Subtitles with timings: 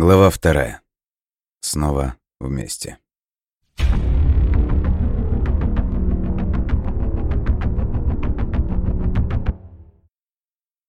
[0.00, 0.80] Глава вторая.
[1.60, 2.98] Снова вместе.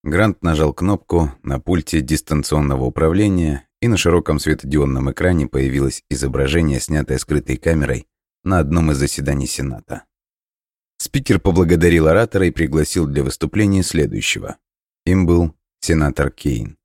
[0.04, 7.18] Грант нажал кнопку на пульте дистанционного управления, и на широком светодиодном экране появилось изображение, снятое
[7.18, 8.06] скрытой камерой
[8.44, 10.04] на одном из заседаний Сената.
[10.98, 14.58] Спикер поблагодарил оратора и пригласил для выступления следующего.
[15.04, 16.78] Им был сенатор Кейн,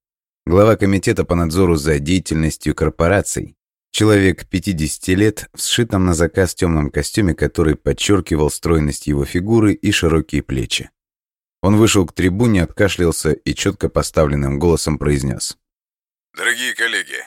[0.45, 3.55] глава комитета по надзору за деятельностью корпораций,
[3.91, 9.91] человек 50 лет в сшитом на заказ темном костюме, который подчеркивал стройность его фигуры и
[9.91, 10.91] широкие плечи.
[11.61, 15.57] Он вышел к трибуне, откашлялся и четко поставленным голосом произнес.
[16.37, 17.23] «Дорогие коллеги,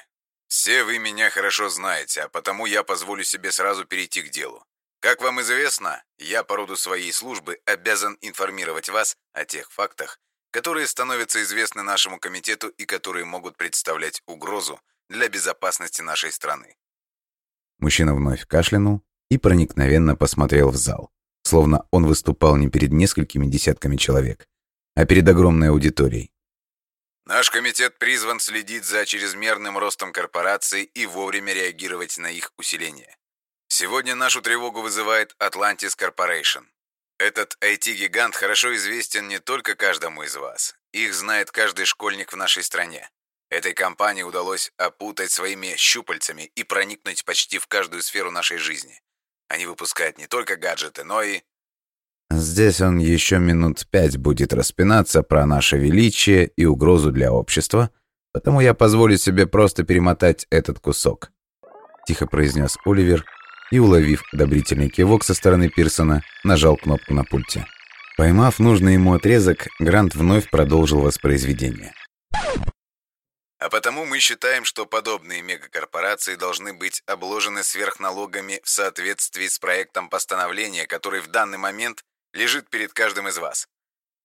[0.46, 4.62] все вы меня хорошо знаете, а потому я позволю себе сразу перейти к делу.
[5.00, 10.86] Как вам известно, я по роду своей службы обязан информировать вас о тех фактах, которые
[10.86, 16.76] становятся известны нашему комитету и которые могут представлять угрозу для безопасности нашей страны.
[17.78, 21.10] Мужчина вновь кашлянул и проникновенно посмотрел в зал,
[21.42, 24.48] словно он выступал не перед несколькими десятками человек,
[24.94, 26.32] а перед огромной аудиторией.
[27.26, 33.16] Наш комитет призван следить за чрезмерным ростом корпораций и вовремя реагировать на их усиление.
[33.68, 36.64] Сегодня нашу тревогу вызывает Atlantis Corporation.
[37.18, 40.76] Этот IT-гигант хорошо известен не только каждому из вас.
[40.92, 43.10] Их знает каждый школьник в нашей стране.
[43.50, 49.00] Этой компании удалось опутать своими щупальцами и проникнуть почти в каждую сферу нашей жизни.
[49.48, 51.40] Они выпускают не только гаджеты, но и...
[52.30, 57.90] Здесь он еще минут пять будет распинаться про наше величие и угрозу для общества,
[58.32, 61.32] потому я позволю себе просто перемотать этот кусок.
[62.06, 63.24] Тихо произнес Оливер
[63.70, 67.66] и, уловив одобрительный кивок со стороны Пирсона, нажал кнопку на пульте.
[68.16, 71.92] Поймав нужный ему отрезок, Грант вновь продолжил воспроизведение.
[73.58, 80.08] А потому мы считаем, что подобные мегакорпорации должны быть обложены сверхналогами в соответствии с проектом
[80.08, 83.66] постановления, который в данный момент лежит перед каждым из вас.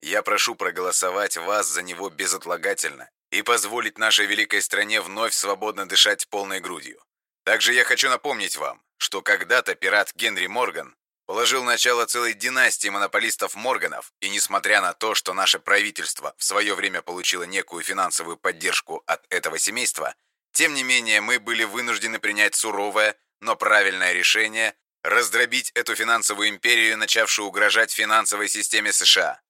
[0.01, 6.27] Я прошу проголосовать вас за него безотлагательно и позволить нашей великой стране вновь свободно дышать
[6.29, 7.01] полной грудью.
[7.43, 13.53] Также я хочу напомнить вам, что когда-то пират Генри Морган положил начало целой династии монополистов
[13.53, 19.03] Морганов, и несмотря на то, что наше правительство в свое время получило некую финансовую поддержку
[19.05, 20.15] от этого семейства,
[20.53, 26.97] тем не менее мы были вынуждены принять суровое, но правильное решение раздробить эту финансовую империю,
[26.97, 29.41] начавшую угрожать финансовой системе США.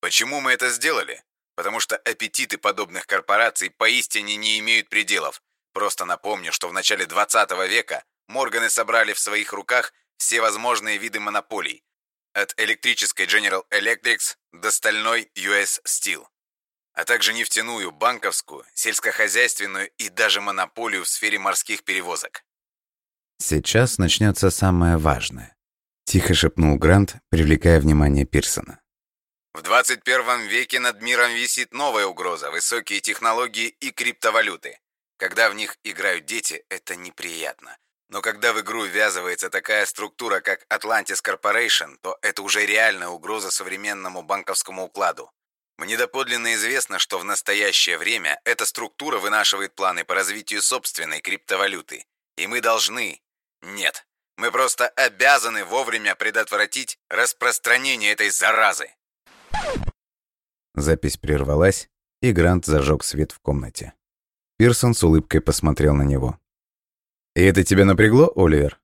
[0.00, 1.24] Почему мы это сделали?
[1.56, 5.42] Потому что аппетиты подобных корпораций поистине не имеют пределов.
[5.72, 11.20] Просто напомню, что в начале 20 века Морганы собрали в своих руках все возможные виды
[11.20, 11.84] монополий,
[12.32, 14.20] от электрической General Electric
[14.52, 16.24] до стальной US Steel,
[16.94, 22.42] а также нефтяную, банковскую, сельскохозяйственную и даже монополию в сфере морских перевозок.
[23.38, 25.54] «Сейчас начнется самое важное»,—
[26.04, 28.80] тихо шепнул Грант, привлекая внимание Пирсона.
[29.52, 34.80] В 21 веке над миром висит новая угроза– высокие технологии и криптовалюты.
[35.18, 37.76] Когда в них играют дети, это неприятно.
[38.12, 43.50] Но когда в игру ввязывается такая структура, как Atlantis Corporation, то это уже реальная угроза
[43.50, 45.30] современному банковскому укладу.
[45.78, 52.04] Мне доподлинно известно, что в настоящее время эта структура вынашивает планы по развитию собственной криптовалюты.
[52.36, 53.22] И мы должны...
[53.62, 54.06] Нет,
[54.36, 58.94] мы просто обязаны вовремя предотвратить распространение этой заразы.
[60.74, 61.88] Запись прервалась,
[62.20, 63.94] и Грант зажег свет в комнате.
[64.58, 66.38] Пирсон с улыбкой посмотрел на него.
[67.34, 68.78] И это тебя напрягло, Оливер?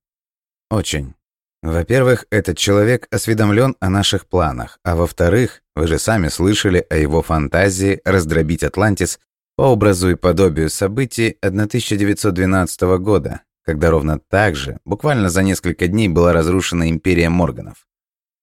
[0.71, 1.15] Очень.
[1.63, 7.21] Во-первых, этот человек осведомлен о наших планах, а во-вторых, вы же сами слышали о его
[7.21, 9.19] фантазии раздробить Атлантис
[9.57, 16.09] по образу и подобию событий 1912 года, когда ровно так же, буквально за несколько дней,
[16.09, 17.89] была разрушена империя Морганов.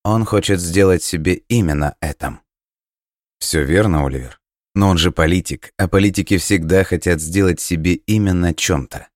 [0.03, 2.41] Он хочет сделать себе именно этом.
[3.39, 4.39] Все верно, Оливер.
[4.75, 9.07] Но он же политик, а политики всегда хотят сделать себе именно чем-то.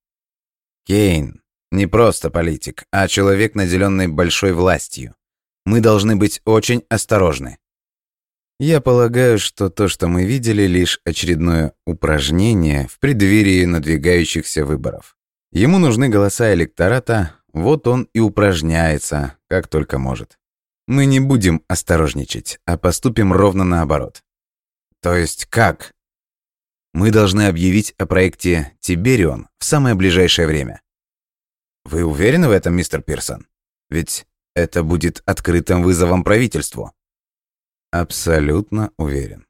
[0.90, 5.14] Кейн не просто политик, а человек, наделенный большой властью.
[5.64, 7.60] Мы должны быть очень осторожны.
[8.60, 15.16] Я полагаю, что то, что мы видели, лишь очередное упражнение в преддверии надвигающихся выборов.
[15.52, 20.40] Ему нужны голоса электората, вот он и упражняется, как только может.
[20.88, 24.24] Мы не будем осторожничать, а поступим ровно наоборот.
[25.04, 25.92] То есть как?
[26.94, 30.82] Мы должны объявить о проекте «Тиберион» в самое ближайшее время.
[31.86, 33.48] Вы уверены в этом, мистер Пирсон?
[33.90, 34.26] Ведь
[34.56, 36.94] это будет открытым вызовом правительству.
[37.92, 39.46] Абсолютно уверен.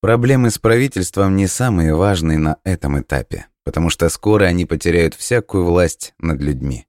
[0.00, 3.46] Проблемы с правительством не самые важные на этом этапе.
[3.64, 6.86] потому что скоро они потеряют всякую власть над людьми.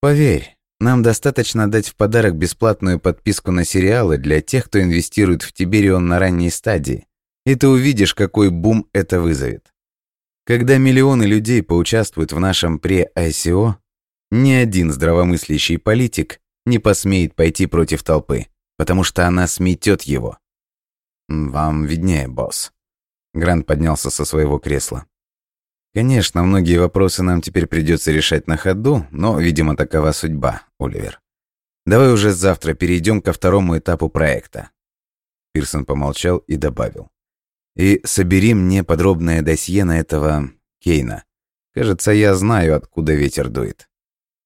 [0.00, 5.52] Поверь, нам достаточно дать в подарок бесплатную подписку на сериалы для тех, кто инвестирует в
[5.52, 7.06] Тиберион на ранней стадии,
[7.44, 9.72] и ты увидишь, какой бум это вызовет.
[10.46, 13.74] Когда миллионы людей поучаствуют в нашем пре-ICO,
[14.30, 18.46] ни один здравомыслящий политик не посмеет пойти против толпы,
[18.76, 20.38] потому что она сметет его.
[21.28, 22.72] «Вам виднее, босс».
[23.32, 25.06] Грант поднялся со своего кресла.
[25.94, 31.20] «Конечно, многие вопросы нам теперь придется решать на ходу, но, видимо, такова судьба, Оливер.
[31.86, 34.70] Давай уже завтра перейдем ко второму этапу проекта».
[35.52, 37.08] Пирсон помолчал и добавил.
[37.76, 40.50] «И собери мне подробное досье на этого
[40.80, 41.24] Кейна.
[41.74, 43.88] Кажется, я знаю, откуда ветер дует».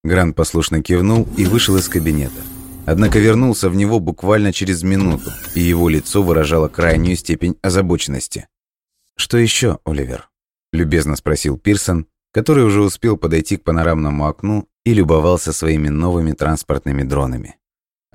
[0.05, 2.41] Грант послушно кивнул и вышел из кабинета.
[2.87, 8.49] Однако вернулся в него буквально через минуту, и его лицо выражало крайнюю степень озабоченности.
[9.15, 10.31] «Что еще, Оливер?»–
[10.73, 17.03] любезно спросил Пирсон, который уже успел подойти к панорамному окну и любовался своими новыми транспортными
[17.03, 17.57] дронами.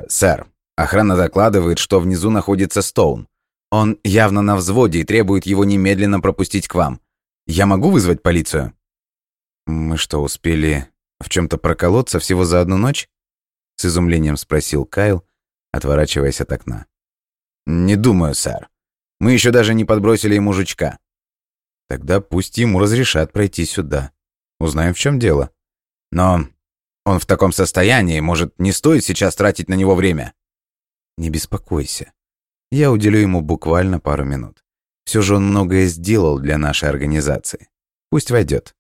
[0.08, 3.28] «Сэр, охрана докладывает, что внизу находится Стоун.
[3.74, 7.02] Он явно на взводе и требует его немедленно пропустить к вам.
[7.48, 8.78] Я могу вызвать полицию?»
[9.66, 13.10] «Мы что, успели в чем-то проколоться всего за одну ночь?»
[13.78, 15.26] С изумлением спросил Кайл,
[15.72, 16.86] отворачиваясь от окна.
[17.66, 18.70] «Не думаю, сэр.
[19.20, 21.00] Мы еще даже не подбросили ему жучка».
[21.90, 24.12] «Тогда пусть ему разрешат пройти сюда.
[24.60, 25.50] Узнаем, в чем дело».
[26.12, 26.48] «Но
[27.06, 30.36] он в таком состоянии, может, не стоит сейчас тратить на него время?»
[31.18, 32.14] «Не беспокойся.
[32.74, 34.64] Я уделю ему буквально пару минут.
[35.06, 37.68] Все же он многое сделал для нашей организации.
[38.10, 38.74] Пусть войдет».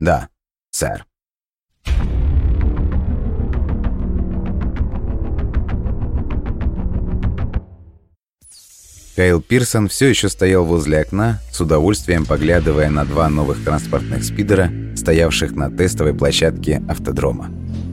[0.00, 0.28] «Да,
[0.72, 1.06] сэр».
[9.14, 14.68] Кайл Пирсон все еще стоял возле окна, с удовольствием поглядывая на два новых транспортных спидера,
[14.96, 17.48] стоявших на тестовой площадке автодрома.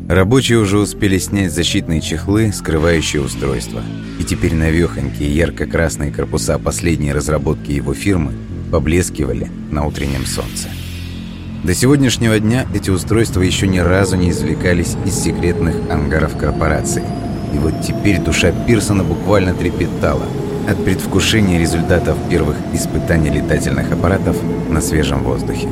[0.10, 3.84] Рабочие уже успели снять защитные чехлы, скрывающие устройство.
[4.20, 8.34] И теперь навехонькие ярко-красные корпуса последней разработки его фирмы
[8.72, 10.68] поблескивали на утреннем солнце.
[11.64, 17.04] До сегодняшнего дня эти устройства еще ни разу не извлекались из секретных ангаров корпорации.
[17.54, 20.26] И вот теперь душа Пирсона буквально трепетала–
[20.70, 24.38] от предвкушения результатов первых испытаний летательных аппаратов
[24.70, 25.68] на свежем воздухе.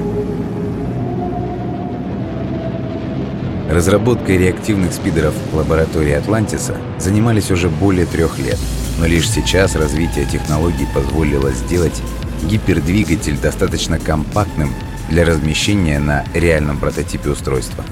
[3.70, 8.58] Разработкой реактивных спидеров в лаборатории Атлантиса занимались уже более трех лет,
[9.00, 12.02] но лишь сейчас развитие технологий позволило сделать
[12.44, 14.74] гипердвигатель достаточно компактным
[15.10, 17.84] для размещения на реальном прототипе устройства.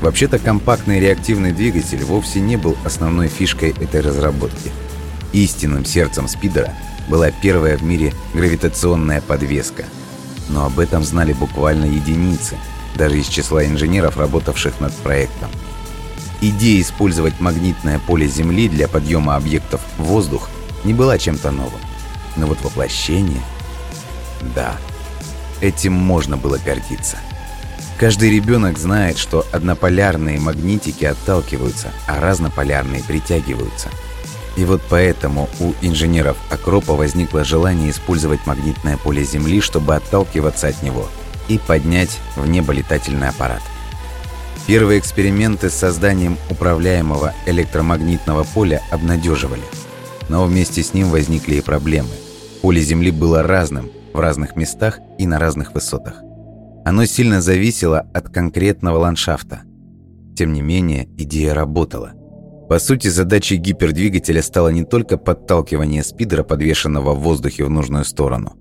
[0.00, 4.70] Вообще-то компактный реактивный двигатель вовсе не был основной фишкой этой разработки–
[5.32, 6.72] Истинным сердцем спидера
[7.08, 9.84] была первая в мире гравитационная подвеска.
[10.48, 12.56] Но об этом знали буквально единицы,
[12.94, 15.50] даже из числа инженеров, работавших над проектом.
[16.40, 20.48] Идея использовать магнитное поле Земли для подъема объектов в воздух
[20.84, 21.80] не была чем-то новым.
[22.36, 23.42] Но вот воплощение...
[24.54, 24.76] Да,
[25.60, 27.18] этим можно было гордиться.
[27.98, 33.88] Каждый ребенок знает, что однополярные магнитики отталкиваются, а разнополярные притягиваются–
[34.58, 40.82] и вот поэтому у инженеров Акропа возникло желание использовать магнитное поле Земли, чтобы отталкиваться от
[40.82, 41.08] него
[41.48, 43.62] и поднять в небо летательный аппарат.
[44.66, 49.62] Первые эксперименты с созданием управляемого электромагнитного поля обнадеживали.
[50.28, 52.10] Но вместе с ним возникли и проблемы.
[52.60, 56.22] Поле Земли было разным в разных местах и на разных высотах.
[56.84, 59.62] Оно сильно зависело от конкретного ландшафта.
[60.36, 62.12] Тем не менее, идея работала.
[62.68, 68.52] По сути, задачей гипердвигателя стало не только подталкивание спидера, подвешенного в воздухе в нужную сторону,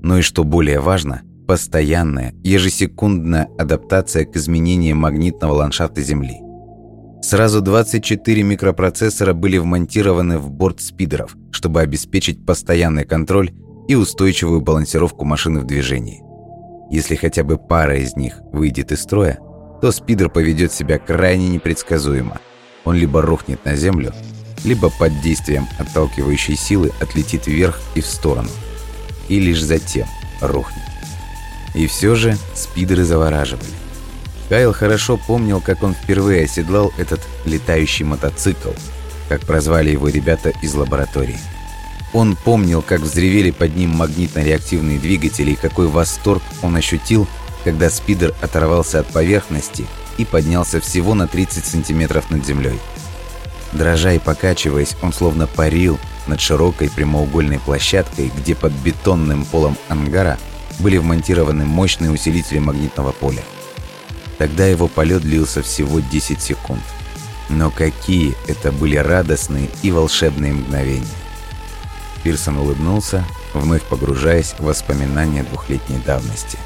[0.00, 6.40] но и, что более важно, постоянная, ежесекундная адаптация к изменениям магнитного ландшафта Земли.
[7.22, 13.52] Сразу 24 микропроцессора были вмонтированы в борт спидеров, чтобы обеспечить постоянный контроль
[13.88, 16.22] и устойчивую балансировку машины в движении.
[16.90, 19.38] Если хотя бы пара из них выйдет из строя,
[19.80, 22.38] то спидер поведет себя крайне непредсказуемо–
[22.86, 24.14] он либо рухнет на землю,
[24.64, 28.48] либо под действием отталкивающей силы отлетит вверх и в сторону.
[29.28, 30.06] И лишь затем
[30.40, 30.84] рухнет.
[31.76, 33.68] И все же спидеры завораживали.
[34.48, 38.70] Кайл хорошо помнил, как он впервые оседлал этот летающий мотоцикл,
[39.28, 41.38] как прозвали его ребята из лаборатории.
[42.12, 47.28] Он помнил, как взревели под ним магнитно-реактивные двигатели и какой восторг он ощутил,
[47.62, 52.78] когда спидер оторвался от поверхности и поднялся всего на 30 сантиметров над землей.
[53.72, 60.38] Дрожа и покачиваясь, он словно парил над широкой прямоугольной площадкой, где под бетонным полом ангара
[60.78, 63.42] были вмонтированы мощные усилители магнитного поля.
[64.38, 66.82] Тогда его полет длился всего 10 секунд.
[67.48, 71.06] Но какие это были радостные и волшебные мгновения.
[72.22, 76.58] Пирсон улыбнулся, вновь погружаясь в воспоминания двухлетней давности.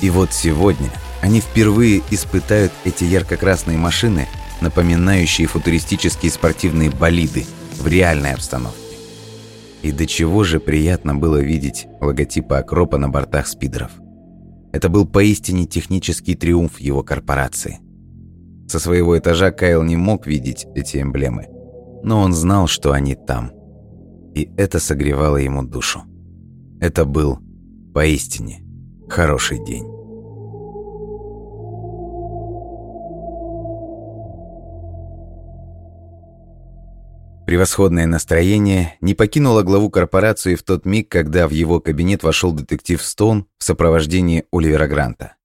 [0.00, 0.90] И вот сегодня
[1.22, 4.28] они впервые испытают эти ярко-красные машины,
[4.60, 7.46] напоминающие футуристические спортивные болиды
[7.78, 8.85] в реальной обстановке.
[9.86, 13.92] И до чего же приятно было видеть логотипы Акропа на бортах спидеров.
[14.72, 17.78] Это был поистине технический триумф его корпорации.
[18.66, 21.46] Со своего этажа Кайл не мог видеть эти эмблемы,
[22.02, 23.52] но он знал, что они там.
[24.34, 26.02] И это согревало ему душу.
[26.80, 27.38] Это был
[27.94, 28.64] поистине
[29.08, 29.86] хороший день.
[37.46, 43.00] Превосходное настроение не покинуло главу корпорации в тот миг, когда в его кабинет вошел детектив
[43.00, 45.36] Стоун в сопровождении Оливера Гранта.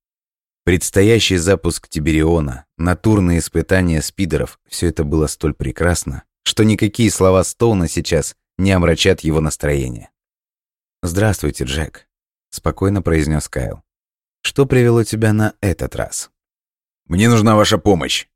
[0.63, 7.87] Предстоящий запуск Тибериона, натурные испытания спидеров– все это было столь прекрасно, что никакие слова Стоуна
[7.87, 10.09] сейчас не омрачат его настроение.
[11.03, 12.07] «Здравствуйте, Джек»,–
[12.49, 13.83] спокойно произнес Кайл.
[14.41, 16.31] «Что привело тебя на этот раз?»
[17.05, 18.27] «Мне нужна ваша помощь»,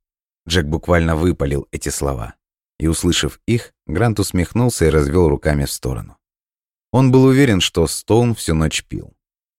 [0.48, 2.36] Джек буквально выпалил эти слова.
[2.80, 6.18] И, услышав их, Грант усмехнулся и развел руками в сторону.
[6.92, 9.14] Он был уверен, что Стоун всю ночь пил.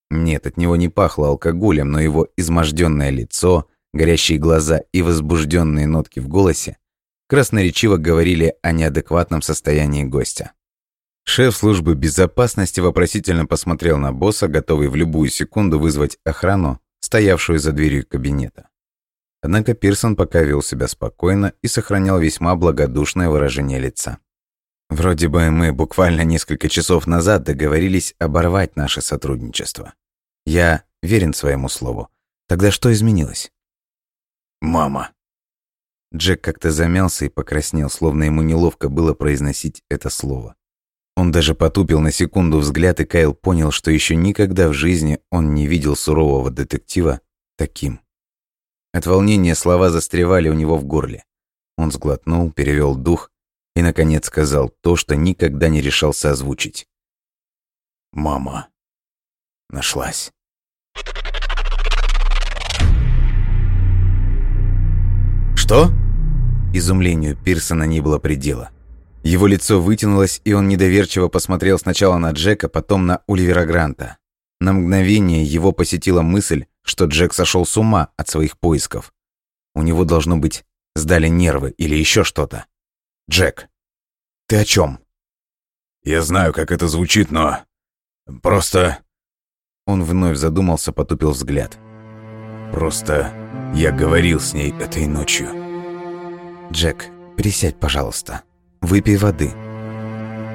[0.09, 6.19] Нет, от него не пахло алкоголем, но его изможденное лицо, горящие глаза и возбужденные нотки
[6.19, 6.77] в голосе
[7.27, 10.53] красноречиво говорили о неадекватном состоянии гостя.
[11.25, 17.73] Шеф службы безопасности вопросительно посмотрел на босса, готовый в любую секунду вызвать охрану, стоявшую за
[17.73, 18.69] дверью кабинета.
[19.41, 24.19] Однако Пирсон пока вел себя спокойно и сохранял весьма благодушное выражение лица.
[24.89, 29.93] «Вроде бы мы буквально несколько часов назад договорились оборвать наше сотрудничество.
[30.45, 32.09] Я верен своему слову.
[32.47, 33.51] Тогда что изменилось?»
[34.61, 35.11] «Мама».
[36.15, 40.55] Джек как-то замялся и покраснел, словно ему неловко было произносить это слово.
[41.17, 45.53] Он даже потупил на секунду взгляд, и Кайл понял, что еще никогда в жизни он
[45.53, 47.21] не видел сурового детектива
[47.57, 47.99] таким.
[48.97, 51.23] От волнения слова застревали у него в горле.
[51.77, 53.29] Он сглотнул, перевел дух
[53.75, 56.87] и, наконец, сказал то, что никогда не решался озвучить.
[58.11, 58.69] «Мама
[59.69, 60.31] нашлась».
[65.55, 65.91] «Что?»
[66.73, 68.71] Изумлению Пирсона не было предела.
[69.21, 74.17] Его лицо вытянулось, и он недоверчиво посмотрел сначала на Джека, потом на Оливера Гранта.
[74.59, 79.13] На мгновение его посетила мысль, что Джек сошел с ума от своих поисков.
[79.75, 80.65] У него, должно быть,
[80.95, 82.65] сдали нервы или еще что-то.
[83.29, 83.67] «Джек,
[84.47, 84.99] ты о чем?
[86.03, 87.59] «Я знаю, как это звучит, но...
[88.41, 88.99] Просто...»
[89.85, 91.77] Он вновь задумался, потупил взгляд.
[92.71, 93.33] «Просто
[93.75, 95.49] я говорил с ней этой ночью».
[96.71, 98.43] «Джек, присядь, пожалуйста.
[98.81, 99.51] Выпей воды».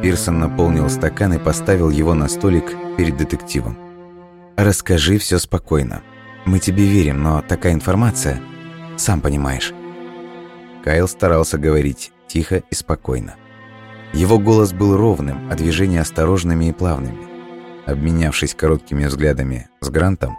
[0.03, 3.77] Пирсон наполнил стакан и поставил его на столик перед детективом.
[4.57, 6.03] «Расскажи все спокойно.
[6.45, 8.41] Мы тебе верим, но такая информация,
[8.97, 9.73] сам понимаешь».
[10.85, 13.37] Кайл старался говорить тихо и спокойно.
[14.13, 17.27] Его голос был ровным, а движения осторожными и плавными.
[17.87, 20.37] Обменявшись короткими взглядами с Грантом,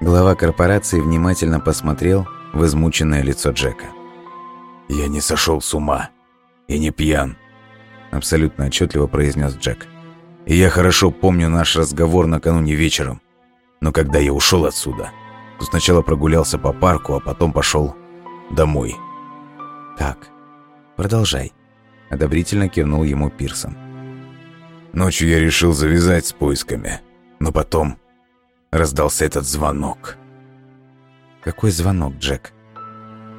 [0.00, 3.86] глава корпорации внимательно посмотрел в измученное лицо Джека.
[4.88, 6.10] «Я не сошел с ума.
[6.68, 7.36] И не пьян»,—
[8.10, 9.86] абсолютно отчетливо произнес Джек.
[10.46, 13.20] «И я хорошо помню наш разговор накануне вечером.
[13.80, 15.10] Но когда я ушел отсюда,
[15.64, 17.96] сначала прогулялся по парку, а потом пошел
[18.50, 18.96] домой.
[19.98, 20.28] «Так,
[20.96, 21.52] продолжай»,—
[22.10, 23.76] одобрительно кивнул ему Пирсон.
[24.92, 27.00] Ночью я решил завязать с поисками,
[27.38, 27.98] но потом
[28.70, 30.16] раздался этот звонок.
[31.42, 32.52] «Какой звонок, Джек?»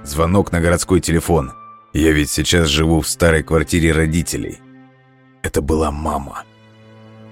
[0.04, 1.52] «Звонок на городской телефон.
[1.94, 4.60] Я ведь сейчас живу в старой квартире родителей.
[5.42, 6.44] Это была мама.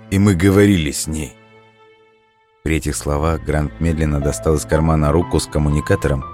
[0.09, 1.35] И мы говорили с ней.
[2.65, 6.25] При этих словах Грант медленно достал из кармана руку с коммуникатором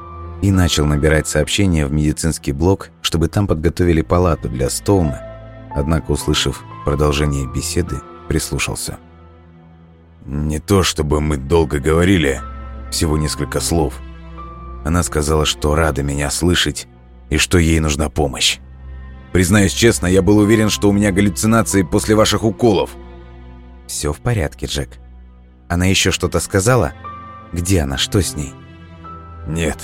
[0.41, 5.21] и начал набирать сообщение в медицинский блок, чтобы там подготовили палату для Стоуна.
[5.75, 7.97] Однако, услышав продолжение беседы,
[8.29, 8.97] прислушался.
[10.25, 12.39] «Не то чтобы мы долго говорили,
[12.91, 13.95] всего несколько слов.
[14.85, 16.87] Она сказала, что рада меня слышать
[17.29, 18.59] и что ей нужна помощь.
[19.33, 22.91] Признаюсь честно, я был уверен, что у меня галлюцинации после ваших уколов».
[23.85, 25.01] «Все в порядке, Джек»,
[25.71, 26.91] она еще что-то сказала?
[27.53, 27.97] Где она?
[27.97, 28.53] Что с ней?
[29.47, 29.77] Нет,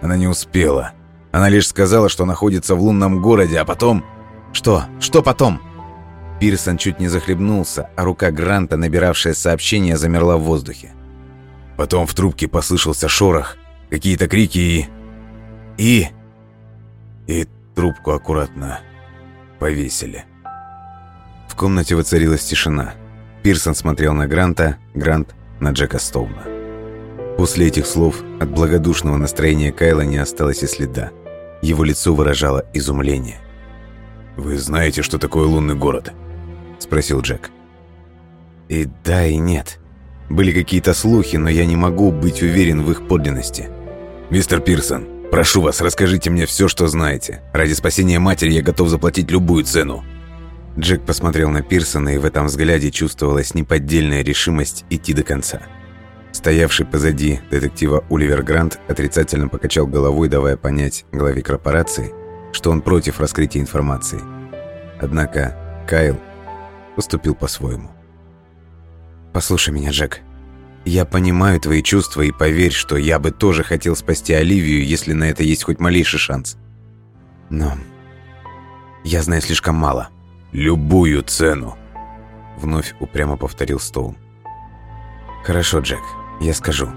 [0.00, 0.92] она не успела.
[1.32, 4.06] Она лишь сказала, что находится в лунном городе, а потом...
[4.54, 4.84] Что?
[5.00, 5.60] Что потом?
[6.40, 10.94] Пирсон чуть не захлебнулся, а рука Гранта, набиравшая сообщение, замерла в воздухе.
[11.76, 13.58] Потом в трубке послышался шорох,
[13.90, 14.88] какие-то крики и...
[15.76, 16.08] И...
[17.26, 18.80] И трубку аккуратно
[19.58, 20.24] повесили.
[21.48, 22.94] В комнате воцарилась тишина.
[23.42, 26.44] Пирсон смотрел на Гранта, Грант на Джека Стоуна.
[27.36, 31.10] После этих слов от благодушного настроения Кайла не осталось и следа.
[31.60, 33.40] Его лицо выражало изумление.
[34.36, 36.12] «Вы знаете, что такое лунный город?»–
[36.78, 37.50] спросил Джек.
[38.68, 39.80] «И да, и нет.
[40.30, 43.68] Были какие-то слухи, но я не могу быть уверен в их подлинности.
[44.30, 47.42] Мистер Пирсон, прошу вас, расскажите мне все, что знаете.
[47.52, 50.04] Ради спасения матери я готов заплатить любую цену».
[50.78, 55.60] Джек посмотрел на Пирсона, и в этом взгляде чувствовалась неподдельная решимость идти до конца.
[56.32, 62.12] Стоявший позади детектива Оливер Грант отрицательно покачал головой, давая понять главе корпорации,
[62.52, 64.20] что он против раскрытия информации.
[64.98, 66.18] Однако Кайл
[66.96, 67.90] поступил по-своему.
[69.34, 70.20] «Послушай меня, Джек.
[70.86, 75.24] Я понимаю твои чувства и поверь, что я бы тоже хотел спасти Оливию, если на
[75.24, 76.56] это есть хоть малейший шанс.
[77.50, 77.76] Но
[79.04, 80.08] я знаю слишком мало».
[80.52, 81.76] «Любую цену!»
[82.58, 84.16] Вновь упрямо повторил Стоун.
[85.44, 86.02] «Хорошо, Джек,
[86.40, 86.88] я скажу.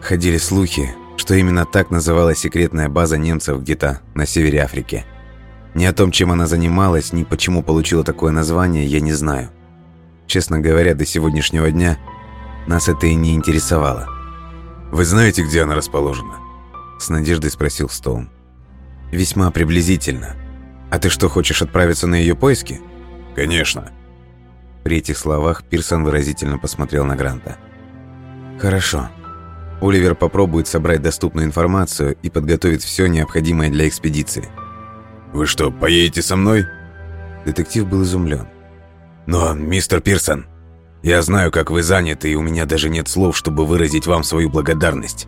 [0.00, 5.04] Ходили слухи, что именно так называлась секретная база немцев где-то на севере Африки.
[5.74, 9.50] Ни о том, чем она занималась, ни почему получила такое название, я не знаю.
[10.26, 11.98] Честно говоря, до сегодняшнего дня
[12.66, 14.08] нас это и не интересовало.
[14.90, 16.36] «Вы знаете, где она расположена?»
[16.98, 18.30] С надеждой спросил Стоун.
[19.10, 20.36] «Весьма приблизительно.
[20.94, 22.80] А ты что, хочешь отправиться на ее поиски?»
[23.34, 23.90] «Конечно».
[24.84, 27.56] При этих словах Пирсон выразительно посмотрел на Гранта.
[28.60, 29.08] «Хорошо.
[29.80, 34.48] Оливер попробует собрать доступную информацию и подготовит все необходимое для экспедиции».
[35.32, 36.64] «Вы что, поедете со мной?»
[37.44, 38.46] Детектив был изумлен.
[39.26, 40.46] «Но, мистер Пирсон,
[41.02, 44.48] я знаю, как вы заняты, и у меня даже нет слов, чтобы выразить вам свою
[44.48, 45.26] благодарность».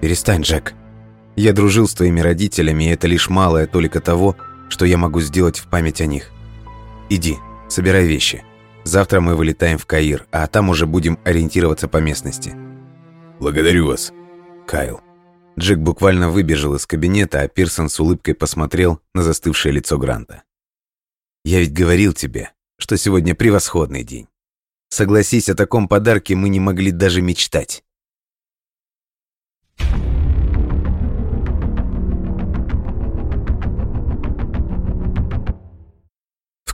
[0.00, 0.74] «Перестань, Джек.
[1.36, 4.34] Я дружил с твоими родителями, и это лишь малая толика того,
[4.68, 6.30] что я могу сделать в память о них.
[7.10, 8.44] Иди, собирай вещи.
[8.84, 12.54] Завтра мы вылетаем в Каир, а там уже будем ориентироваться по местности.
[13.40, 14.12] Благодарю вас,
[14.66, 15.00] Кайл.
[15.58, 20.44] Джек буквально выбежал из кабинета, а Пирсон с улыбкой посмотрел на застывшее лицо Гранта.
[21.44, 24.28] «Я ведь говорил тебе, что сегодня превосходный день.
[24.88, 27.84] Согласись, о таком подарке мы не могли даже мечтать».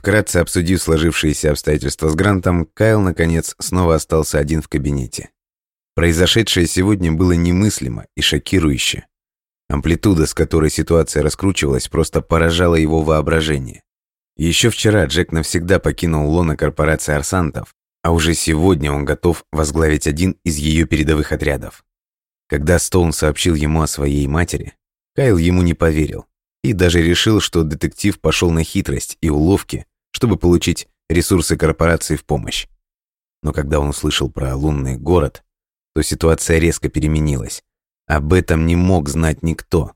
[0.05, 5.31] Вкратце обсудив сложившиеся обстоятельства с Грантом, Кайл, наконец, снова остался один в кабинете.
[5.95, 9.07] Произошедшее сегодня было немыслимо и шокирующе.
[9.67, 13.81] Амплитуда, с которой ситуация раскручивалась, просто поражала его воображение.
[14.37, 20.37] Еще вчера Джек навсегда покинул лона корпорации Арсантов, а уже сегодня он готов возглавить один
[20.43, 21.83] из ее передовых отрядов.
[22.47, 24.73] Когда Стоун сообщил ему о своей матери,
[25.15, 26.27] Кайл ему не поверил
[26.63, 32.23] и даже решил, что детектив пошел на хитрость и уловки, чтобы получить ресурсы корпорации в
[32.23, 32.67] помощь.
[33.43, 35.43] Но когда он услышал про лунный город,
[35.93, 37.65] то ситуация резко переменилась.
[38.07, 39.91] Об этом не мог знать никто.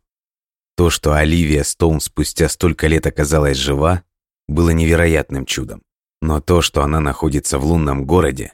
[0.75, 4.03] То, что Оливия Стоун спустя столько лет оказалась жива,
[4.49, 5.83] было невероятным чудом.
[6.21, 8.51] Но то, что она находится в лунном городе,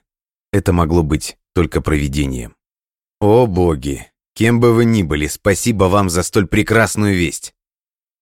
[0.54, 2.56] это могло быть только провидением.
[3.20, 4.12] О боги!
[4.36, 7.56] Кем бы вы ни были, спасибо вам за столь прекрасную весть!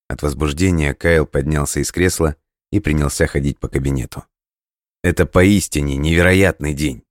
[0.08, 2.38] От возбуждения Кайл поднялся из кресла
[2.73, 4.23] и принялся ходить по кабинету.
[5.03, 7.03] Это поистине невероятный день.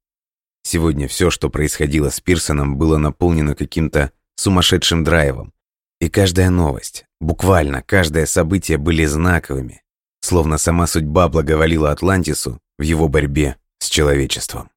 [0.64, 5.52] Сегодня все, что происходило с Пирсоном, было наполнено каким-то сумасшедшим драйвом.
[6.00, 9.82] И каждая новость, буквально каждое событие были знаковыми,
[10.20, 14.68] словно сама судьба благоволила Атлантису в его борьбе с человечеством.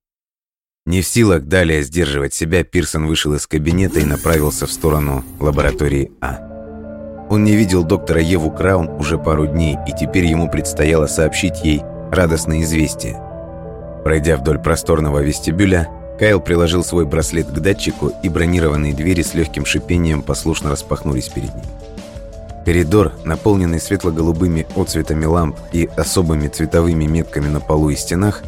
[0.85, 6.11] Не в силах далее сдерживать себя, Пирсон вышел из кабинета и направился в сторону лаборатории
[6.21, 6.54] А.
[7.29, 11.81] Он не видел доктора Еву Краун уже пару дней, и теперь ему предстояло сообщить ей
[12.11, 13.19] радостное известие.
[14.03, 19.65] Пройдя вдоль просторного вестибюля, Кайл приложил свой браслет к датчику, и бронированные двери с легким
[19.65, 21.65] шипением послушно распахнулись перед ним.
[22.63, 28.43] Коридор, наполненный светло-голубыми отцветами ламп и особыми цветовыми метками на полу и стенах,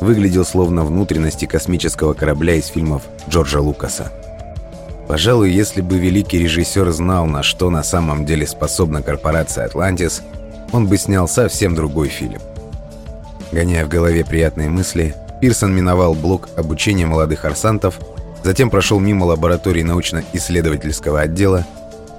[0.00, 4.12] выглядел словно внутренности космического корабля из фильмов Джорджа Лукаса.
[5.08, 10.22] Пожалуй, если бы великий режиссер знал, на что на самом деле способна корпорация «Атлантис»,
[10.72, 12.40] он бы снял совсем другой фильм.
[13.52, 18.00] Гоняя в голове приятные мысли, Пирсон миновал блок обучения молодых арсантов,
[18.42, 21.64] затем прошел мимо лаборатории научно-исследовательского отдела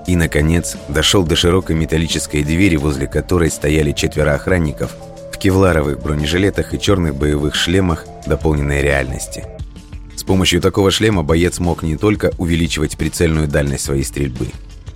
[0.05, 4.95] и, наконец, дошел до широкой металлической двери, возле которой стояли четверо охранников
[5.33, 9.56] в кевларовых бронежилетах и черных боевых шлемах дополненной реальности.
[10.17, 14.47] С помощью такого шлема боец мог не только увеличивать прицельную дальность своей стрельбы,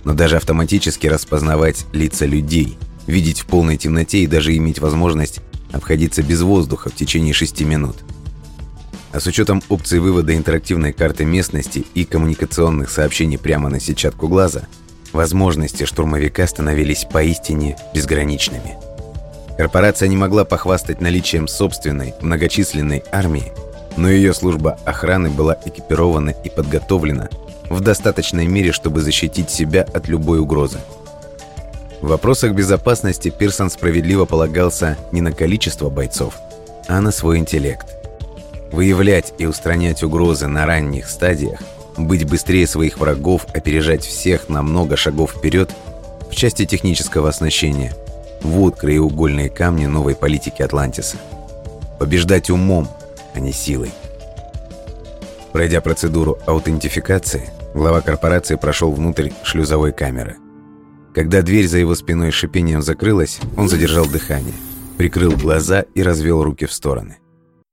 [0.04, 6.24] но даже автоматически распознавать лица людей, видеть в полной темноте и даже иметь возможность обходиться
[6.24, 7.96] без воздуха в течение 6 минут.
[9.12, 14.66] А с учетом опции вывода интерактивной карты местности и коммуникационных сообщений прямо на сетчатку глаза,
[15.12, 18.74] возможности штурмовика становились поистине безграничными.
[19.56, 23.52] Корпорация не могла похвастать наличием собственной многочисленной армии,
[23.96, 27.28] но ее служба охраны была экипирована и подготовлена
[27.68, 30.78] в достаточной мере, чтобы защитить себя от любой угрозы.
[32.00, 36.34] В вопросах безопасности Пирсон справедливо полагался не на количество бойцов,
[36.88, 37.86] а на свой интеллект.
[38.72, 41.60] Выявлять и устранять угрозы на ранних стадиях,
[41.96, 45.70] быть быстрее своих врагов, опережать всех на много шагов вперед
[46.30, 47.94] в части технического оснащения–
[48.42, 51.16] вот краеугольные камни новой политики Атлантиса.
[51.98, 52.88] Побеждать умом,
[53.34, 53.90] а не силой.
[55.52, 60.36] Пройдя процедуру аутентификации, глава корпорации прошел внутрь шлюзовой камеры.
[61.14, 64.54] Когда дверь за его спиной шипением закрылась, он задержал дыхание,
[64.96, 67.18] прикрыл глаза и развел руки в стороны.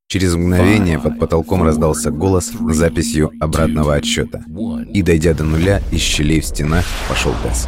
[0.08, 4.44] Через мгновение под потолком раздался голос с записью обратного отсчета.
[4.92, 7.68] И, дойдя до нуля, из щелей в стенах пошел газ.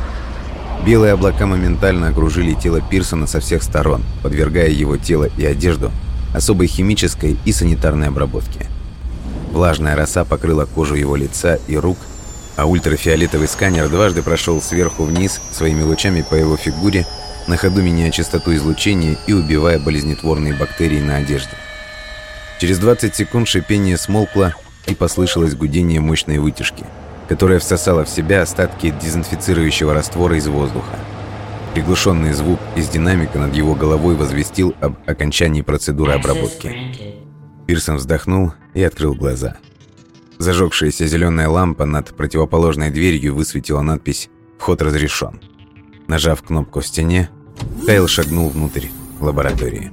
[0.83, 5.91] Белые облака моментально окружили тело Пирсона со всех сторон, подвергая его тело и одежду
[6.33, 8.67] особой химической и санитарной обработке.
[9.51, 11.97] Влажная роса покрыла кожу его лица и рук,
[12.55, 17.05] а ультрафиолетовый сканер дважды прошел сверху вниз своими лучами по его фигуре,
[17.47, 21.51] на ходу меняя частоту излучения и убивая болезнетворные бактерии на одежде.
[22.59, 24.53] Через 20 секунд шипение смолкло
[24.87, 26.85] и послышалось гудение мощной вытяжки–
[27.31, 30.99] которая всосала в себя остатки дезинфицирующего раствора из воздуха.
[31.73, 36.75] Приглушенный звук из динамика над его головой возвестил об окончании процедуры обработки.
[37.65, 39.55] Пирсон вздохнул и открыл глаза.
[40.37, 44.29] Зажегшаяся зеленая лампа над противоположной дверью высветила надпись
[44.59, 45.39] «Вход разрешен».
[46.07, 47.29] Нажав кнопку в стене,
[47.85, 48.87] Кайл шагнул внутрь
[49.21, 49.91] лаборатории.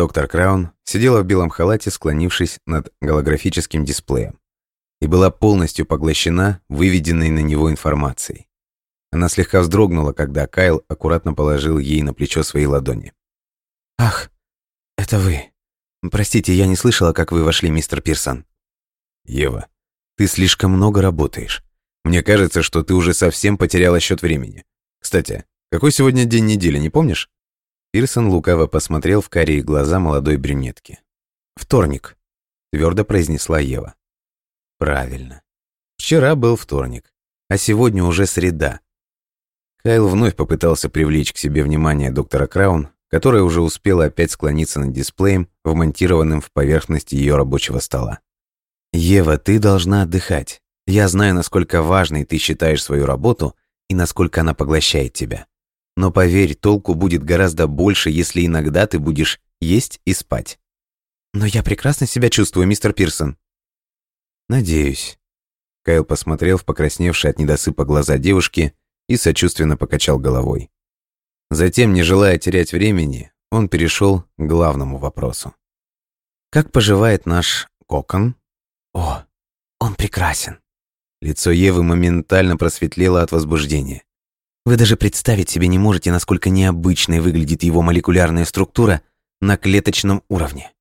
[0.00, 4.40] Доктор Краун сидела в белом халате, склонившись над голографическим дисплеем,
[5.02, 8.48] и была полностью поглощена выведенной на него информацией.
[9.12, 13.12] Она слегка вздрогнула, когда Кайл аккуратно положил ей на плечо свои ладони.
[13.98, 14.30] «Ах,
[14.96, 15.52] это вы.
[16.10, 18.46] Простите, я не слышала, как вы вошли, мистер Пирсон».
[19.26, 19.66] «Ева,
[20.16, 21.62] ты слишком много работаешь.
[22.04, 24.64] Мне кажется, что ты уже совсем потеряла счет времени.
[24.98, 27.28] Кстати, какой сегодня день недели, не помнишь?»
[27.92, 31.00] Пирсон лукаво посмотрел в карие глаза молодой брюнетки.
[31.56, 32.16] «Вторник»,—
[32.72, 33.94] твердо произнесла Ева.
[34.78, 35.42] «Правильно.
[35.96, 37.12] Вчера был вторник,
[37.48, 38.80] а сегодня уже среда».
[39.78, 44.92] Кайл вновь попытался привлечь к себе внимание доктора Краун, которая уже успела опять склониться над
[44.92, 48.20] дисплеем, вмонтированным в поверхность ее рабочего стола.
[48.92, 50.62] «Ева, ты должна отдыхать.
[50.86, 53.56] Я знаю, насколько важной ты считаешь свою работу
[53.88, 55.46] и насколько она поглощает тебя.
[55.96, 60.58] Но поверь, толку будет гораздо больше, если иногда ты будешь есть и спать.
[61.32, 63.36] Но я прекрасно себя чувствую, мистер Пирсон.
[64.48, 65.18] Надеюсь.
[65.82, 68.74] Кайл посмотрел в покрасневшие от недосыпа глаза девушки
[69.08, 70.70] и сочувственно покачал головой.
[71.50, 75.54] Затем, не желая терять времени, он перешел к главному вопросу.
[76.50, 78.36] «Как поживает наш кокон?»
[78.92, 79.24] «О,
[79.78, 80.58] он прекрасен!»
[81.20, 84.04] Лицо Евы моментально просветлело от возбуждения.
[84.64, 89.02] Вы даже представить себе не можете, насколько необычной выглядит его молекулярная структура
[89.40, 90.72] на клеточном уровне.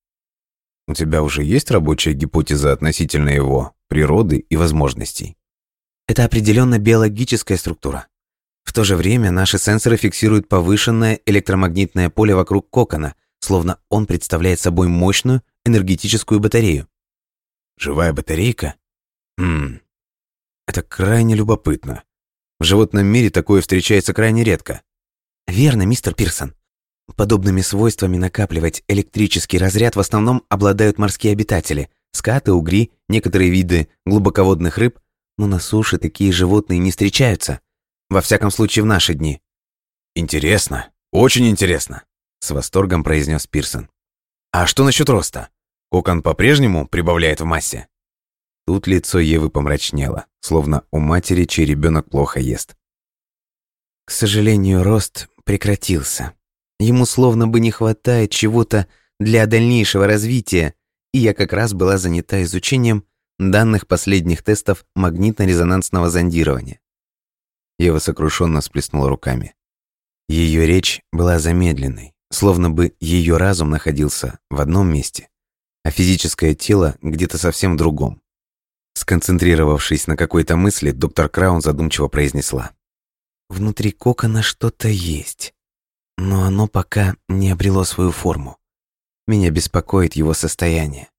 [0.87, 5.37] У тебя уже есть рабочая гипотеза относительно его природы и возможностей?
[6.07, 8.07] Это определенно биологическая структура.
[8.63, 14.59] В то же время наши сенсоры фиксируют повышенное электромагнитное поле вокруг кокона, словно он представляет
[14.59, 16.87] собой мощную энергетическую батарею.
[17.77, 18.75] Живая батарейка?
[19.37, 19.79] Хм.
[20.67, 22.03] Это крайне любопытно.
[22.59, 24.81] В животном мире такое встречается крайне редко.
[25.47, 26.53] Верно, мистер Пирсон.
[27.15, 34.77] Подобными свойствами накапливать электрический разряд в основном обладают морские обитатели, скаты, угри, некоторые виды глубоководных
[34.77, 34.99] рыб,
[35.37, 37.61] но на суше такие животные не встречаются.
[38.09, 39.41] Во всяком случае, в наши дни.
[40.15, 42.03] Интересно, очень интересно,
[42.39, 43.89] с восторгом произнес Пирсон.
[44.51, 45.49] А что насчет роста?
[45.91, 47.87] Кокон по-прежнему прибавляет в массе?
[48.69, 52.75] Тут лицо Евы помрачнело, словно у матери, чей ребенок плохо ест.
[54.05, 56.33] К сожалению, рост прекратился.
[56.79, 58.85] Ему словно бы не хватает чего-то
[59.19, 60.75] для дальнейшего развития,
[61.15, 63.05] и я как раз была занята изучением
[63.39, 66.79] данных последних тестов магнитно-резонансного зондирования.
[67.79, 69.55] Ева сокрушенно сплеснула руками.
[70.27, 75.27] Ее речь была замедленной, словно бы ее разум находился в одном месте,
[75.83, 78.21] а физическое тело где-то совсем в другом.
[79.09, 82.73] Сконцентрировавшись на какой-то мысли, доктор Краун задумчиво произнесла.
[83.49, 85.55] «Внутри кокона что-то есть,
[86.19, 88.59] но оно пока не обрело свою форму.
[89.27, 91.09] Меня беспокоит его состояние».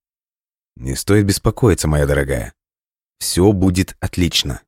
[0.77, 2.53] «Не стоит беспокоиться, моя дорогая.
[3.19, 4.61] Все будет отлично».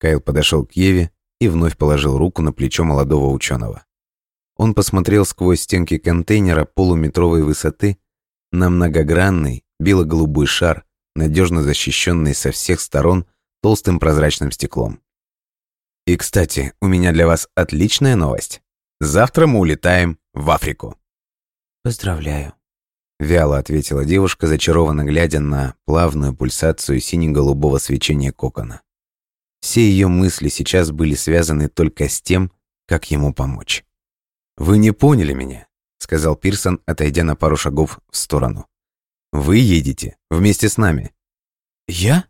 [0.00, 3.86] Кайл подошел к Еве и вновь положил руку на плечо молодого ученого.
[4.56, 7.98] Он посмотрел сквозь стенки контейнера полуметровой высоты
[8.50, 10.85] на многогранный бело-голубой шар,
[11.16, 13.26] надежно защищенный со всех сторон
[13.62, 15.00] толстым прозрачным стеклом.
[16.06, 18.62] И, кстати, у меня для вас отличная новость.
[19.00, 20.96] Завтра мы улетаем в Африку.
[21.82, 22.54] Поздравляю.
[23.18, 28.82] Вяло ответила девушка, зачарованно глядя на плавную пульсацию сине-голубого свечения кокона.
[29.60, 32.52] Все ее мысли сейчас были связаны только с тем,
[32.86, 33.84] как ему помочь.
[34.56, 35.66] «Вы не поняли меня»,—
[35.98, 38.68] сказал Пирсон, отойдя на пару шагов в сторону.
[39.32, 41.12] Вы едете вместе с нами».
[41.88, 42.26] «Я?»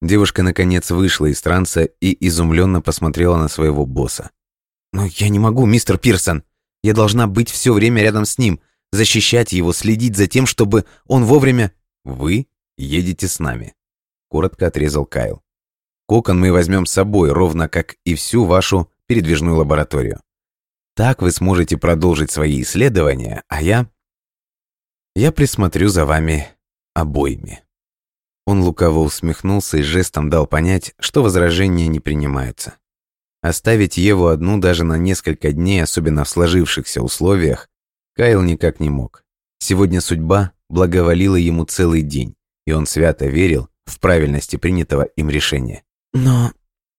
[0.00, 4.30] Девушка, наконец, вышла из транса и изумленно посмотрела на своего босса.
[4.92, 6.44] «Но я не могу, мистер Пирсон.
[6.82, 8.60] Я должна быть все время рядом с ним,
[8.92, 11.72] защищать его, следить за тем, чтобы он вовремя...»
[12.04, 13.74] «Вы едете с нами»,—
[14.28, 15.42] коротко отрезал Кайл.
[16.06, 20.20] «Кокон мы возьмем с собой, ровно как и всю вашу передвижную лабораторию.
[20.94, 23.88] Так вы сможете продолжить свои исследования, а я
[25.14, 26.48] я присмотрю за вами
[26.94, 27.62] обоими».
[28.46, 32.74] Он лукаво усмехнулся и жестом дал понять, что возражения не принимаются.
[33.40, 37.68] Оставить Еву одну даже на несколько дней, особенно в сложившихся условиях,
[38.14, 39.24] Кайл никак не мог.
[39.58, 45.82] Сегодня судьба благоволила ему целый день, и он свято верил в правильности принятого им решения.
[46.12, 46.52] «Но...»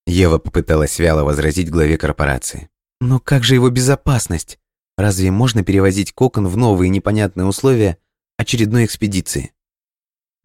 [0.05, 2.69] Ева попыталась вяло возразить главе корпорации.
[3.01, 4.59] «Но как же его безопасность?
[4.97, 7.97] Разве можно перевозить кокон в новые непонятные условия
[8.37, 9.53] очередной экспедиции.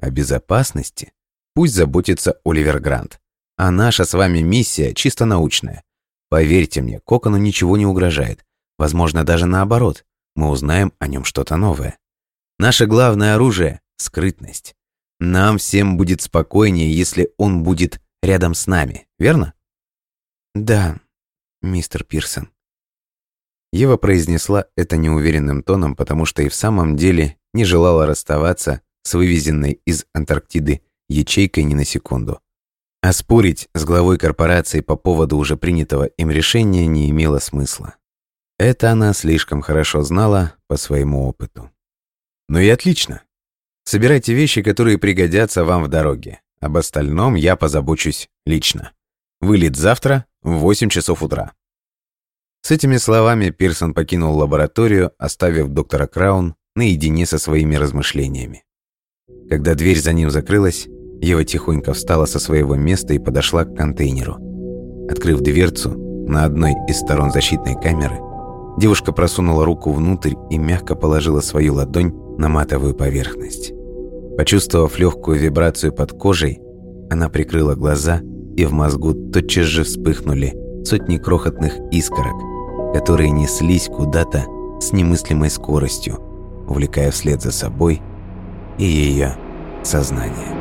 [0.00, 1.12] О безопасности
[1.54, 3.20] пусть заботится Оливер Грант,
[3.56, 5.84] а наша с вами миссия чисто научная.
[6.28, 8.44] Поверьте мне, Кокону ничего не угрожает.
[8.78, 10.04] Возможно, даже наоборот.
[10.36, 11.98] Мы узнаем о нем что-то новое.
[12.58, 14.74] Наше главное оружие— скрытность.
[15.18, 19.54] Нам всем будет спокойнее, если он будет рядом с нами, верно?
[20.54, 20.98] Да,
[21.60, 22.50] мистер Пирсон.
[23.72, 29.14] Ева произнесла это неуверенным тоном, потому что и в самом деле не желала расставаться с
[29.14, 32.40] вывезенной из Антарктиды ячейкой ни на секунду.
[33.02, 37.94] А спорить с главой корпорации по поводу уже принятого им решения не имело смысла.
[38.58, 41.70] Это она слишком хорошо знала по своему опыту.
[42.48, 43.22] Ну и отлично.
[43.84, 46.42] Собирайте вещи, которые пригодятся вам в дороге.
[46.60, 48.92] Об остальном я позабочусь лично.
[49.40, 51.54] Вылет завтра в 8 часов утра.
[52.62, 58.64] С этими словами Пирсон покинул лабораторию, оставив доктора Краун наедине со своими размышлениями.
[59.48, 60.86] Когда дверь за ним закрылась,
[61.20, 64.36] Ева тихонько встала со своего места и подошла к контейнеру.
[65.10, 65.90] Открыв дверцу
[66.28, 68.18] на одной из сторон защитной камеры,
[68.78, 73.72] девушка просунула руку внутрь и мягко положила свою ладонь на матовую поверхность.
[74.36, 76.60] Почувствовав легкую вибрацию под кожей,
[77.10, 78.20] она прикрыла глаза,
[78.56, 82.34] и в мозгу тотчас же вспыхнули сотни крохотных искорок,
[82.92, 84.46] которые неслись куда-то
[84.80, 86.20] с немыслимой скоростью,
[86.68, 88.00] увлекая вслед за собой
[88.78, 89.36] и ее
[89.82, 90.59] сознание.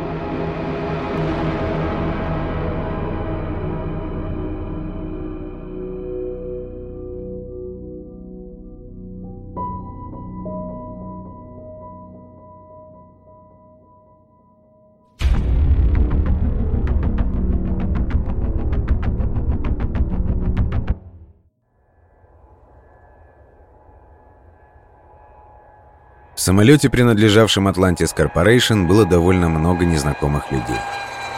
[26.50, 30.80] Самолете, принадлежавшем Atlantis Corporation, было довольно много незнакомых людей.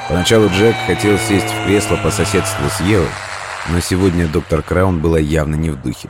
[0.07, 3.09] Поначалу Джек хотел сесть в кресло по соседству с Евой,
[3.69, 6.09] но сегодня доктор Краун была явно не в духе.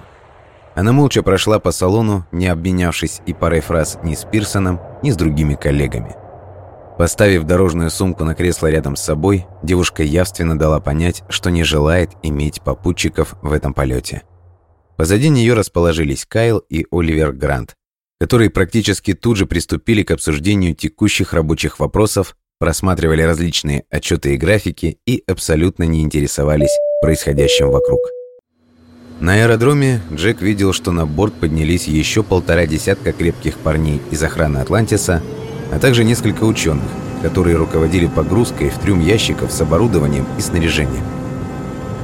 [0.76, 5.16] Она молча прошла по салону, не обменявшись и парой фраз ни с Пирсоном, ни с
[5.16, 6.16] другими коллегами.
[7.00, 12.12] Поставив дорожную сумку на кресло рядом с собой, девушка явственно дала понять, что не желает
[12.22, 14.22] иметь попутчиков в этом полете.
[14.96, 17.76] Позади нее расположились Кайл и Оливер Грант,
[18.22, 25.00] которые практически тут же приступили к обсуждению текущих рабочих вопросов, просматривали различные отчеты и графики
[25.08, 26.70] и абсолютно не интересовались
[27.02, 28.00] происходящим вокруг.
[29.20, 34.60] На аэродроме Джек видел, что на борт поднялись еще полтора десятка крепких парней из охраны
[34.60, 35.24] Атлантиса,
[35.72, 36.86] а также несколько ученых,
[37.24, 41.04] которые руководили погрузкой в трюм ящиков с оборудованием и снаряжением.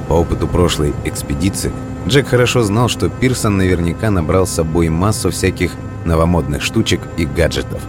[0.08, 1.70] По опыту прошлой экспедиции
[2.06, 5.72] Джек хорошо знал, что Пирсон наверняка набрал с собой массу всяких
[6.04, 7.82] новомодных штучек и гаджетов,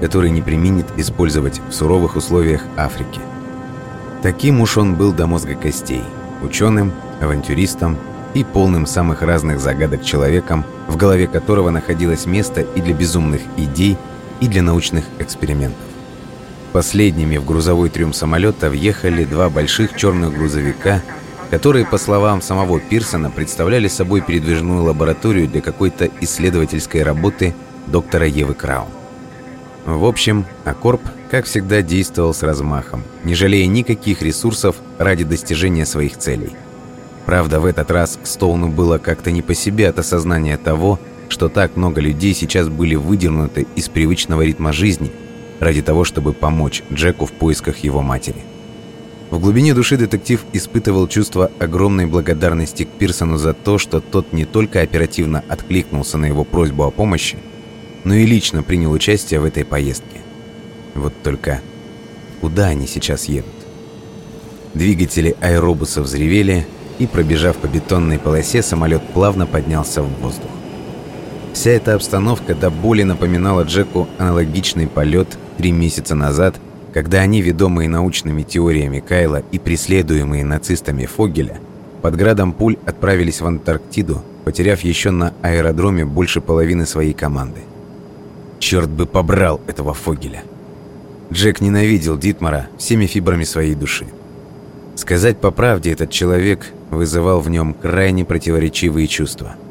[0.00, 3.20] которые не применит использовать в суровых условиях Африки.
[4.22, 6.02] Таким уж он был до мозга костей–
[6.42, 7.96] ученым, авантюристом
[8.34, 13.96] и полным самых разных загадок человеком, в голове которого находилось место и для безумных идей,
[14.40, 15.82] и для научных экспериментов.
[16.72, 21.02] Последними в грузовой трюм самолета въехали два больших черных грузовика,
[21.50, 27.54] которые, по словам самого Пирсона, представляли собой передвижную лабораторию для какой-то исследовательской работы
[27.86, 28.88] доктора Евы Краун.
[29.86, 36.18] В общем, Акорп, как всегда, действовал с размахом, не жалея никаких ресурсов ради достижения своих
[36.18, 36.50] целей.
[37.24, 41.76] Правда, в этот раз Стоуну было как-то не по себе от осознания того, что так
[41.76, 45.12] много людей сейчас были выдернуты из привычного ритма жизни
[45.60, 48.42] ради того, чтобы помочь Джеку в поисках его матери.
[49.30, 54.46] В глубине души детектив испытывал чувство огромной благодарности к Пирсону за то, что тот не
[54.46, 57.36] только оперативно откликнулся на его просьбу о помощи,
[58.04, 60.20] но и лично принял участие в этой поездке.
[60.94, 61.60] Вот только
[62.40, 63.52] куда они сейчас едут?
[64.74, 66.66] Двигатели аэробуса взревели,
[66.98, 70.50] и, пробежав по бетонной полосе, самолет плавно поднялся в воздух.
[71.54, 76.56] Вся эта обстановка до боли напоминала Джеку аналогичный полет три месяца назад,
[76.92, 81.58] когда они, ведомые научными теориями Кайла и преследуемые нацистами Фогеля,
[82.02, 87.60] под градом пуль отправились в Антарктиду, потеряв еще на аэродроме больше половины своей команды.
[88.58, 90.42] Черт бы побрал этого Фогеля.
[91.32, 94.06] Джек ненавидел Дитмара всеми фибрами своей души.
[94.94, 99.56] Сказать по правде, этот человек вызывал в нем крайне противоречивые чувства–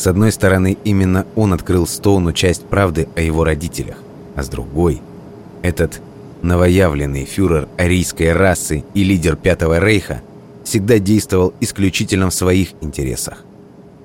[0.00, 3.98] с одной стороны, именно он открыл Стоуну часть правды о его родителях,
[4.34, 5.02] а с другой–
[5.62, 6.00] этот
[6.42, 10.22] новоявленный фюрер арийской расы и лидер Пятого Рейха
[10.64, 13.44] всегда действовал исключительно в своих интересах.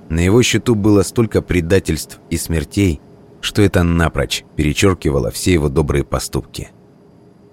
[0.10, 3.02] На его счету было столько предательств и смертей,
[3.42, 6.70] что это напрочь перечеркивало все его добрые поступки.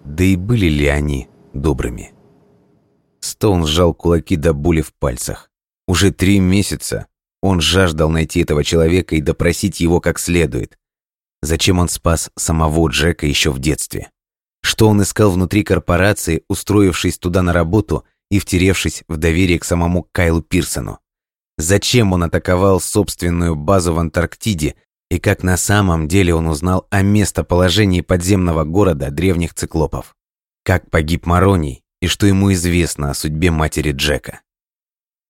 [0.05, 2.13] Да и были ли они добрыми?
[3.21, 5.51] Стоун сжал кулаки до боли в пальцах.
[5.87, 7.07] Уже три месяца
[7.41, 10.79] он жаждал найти этого человека и допросить его как следует.
[11.43, 14.11] Зачем он спас самого Джека еще в детстве?
[14.63, 20.09] Что он искал внутри корпорации, устроившись туда на работу и втеревшись в доверие к самому
[20.13, 20.99] Кайлу Пирсону?
[21.59, 24.75] Зачем он атаковал собственную базу в Антарктиде
[25.11, 30.17] и как на самом деле он узнал о местоположении подземного города древних циклопов?
[30.65, 34.41] Как погиб Мароний и что ему известно о судьбе матери Джека?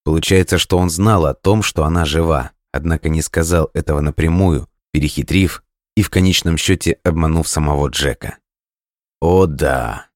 [0.05, 5.62] Получается, что он знал о том, что она жива, однако не сказал этого напрямую, перехитрив
[5.97, 8.38] и в конечном счете обманув самого Джека.
[9.25, 10.09] О да!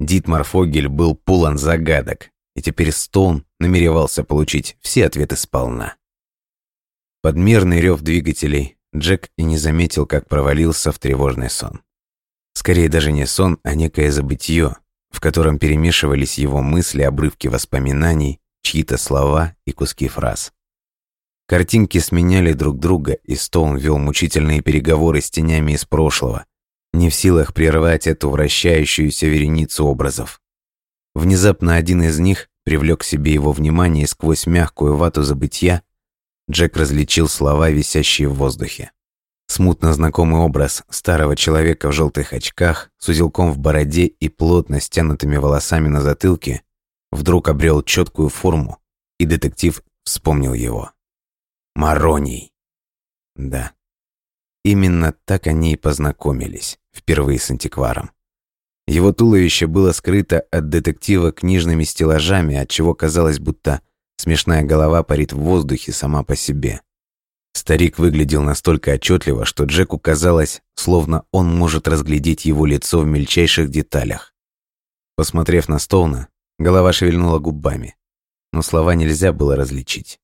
[0.00, 5.94] Дитмар Фогель был полон загадок, и теперь Стоун намеревался получить все ответы сполна.
[7.22, 11.82] Подмерный рев двигателей Джек и не заметил, как провалился в тревожный сон.
[12.52, 14.78] Скорее даже не сон, а некое забытье,
[15.10, 20.52] в котором перемешивались его мысли, обрывки воспоминаний чьи-то слова и куски фраз.
[21.46, 26.46] Картинки сменяли друг друга, и Стоун вел мучительные переговоры с тенями из прошлого,
[26.92, 30.40] не в силах прервать эту вращающуюся вереницу образов.
[31.14, 35.82] Внезапно один из них привлек к себе его внимание, и сквозь мягкую вату забытья
[36.50, 38.92] Джек различил слова, висящие в воздухе.
[39.46, 45.36] Смутно знакомый образ старого человека в желтых очках, с узелком в бороде и плотно стянутыми
[45.36, 46.62] волосами на затылке
[47.12, 48.78] вдруг обрел четкую форму,
[49.18, 50.92] и детектив вспомнил его.
[51.74, 52.52] Мароний.
[53.36, 53.72] Да.
[54.64, 58.10] Именно так они и познакомились, впервые с антикваром.
[58.86, 63.82] Его туловище было скрыто от детектива книжными стеллажами, отчего казалось, будто
[64.16, 66.80] смешная голова парит в воздухе сама по себе.
[67.52, 73.70] Старик выглядел настолько отчетливо, что Джеку казалось, словно он может разглядеть его лицо в мельчайших
[73.70, 74.34] деталях.
[75.16, 76.28] Посмотрев на Стоуна,
[76.60, 77.96] Голова шевельнула губами,
[78.52, 80.20] но слова нельзя было различить.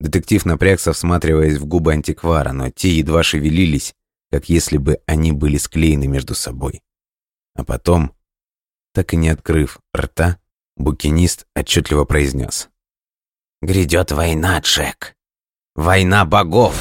[0.00, 3.94] Детектив напрягся, всматриваясь в губы антиквара, но те едва шевелились,
[4.32, 6.82] как если бы они были склеены между собой.
[7.54, 8.12] А потом,
[8.92, 10.38] так и не открыв рта,
[10.76, 12.68] букинист отчетливо произнес.
[13.60, 15.14] «Грядет война, Джек!
[15.76, 16.74] Война богов!»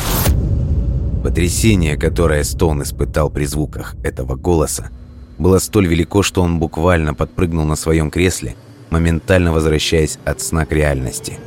[1.23, 4.89] Потрясение, которое Стоун испытал при звуках этого голоса,
[5.37, 8.55] было столь велико, что он буквально подпрыгнул на своем кресле–
[8.91, 11.39] моментально возвращаясь от сна к реальности.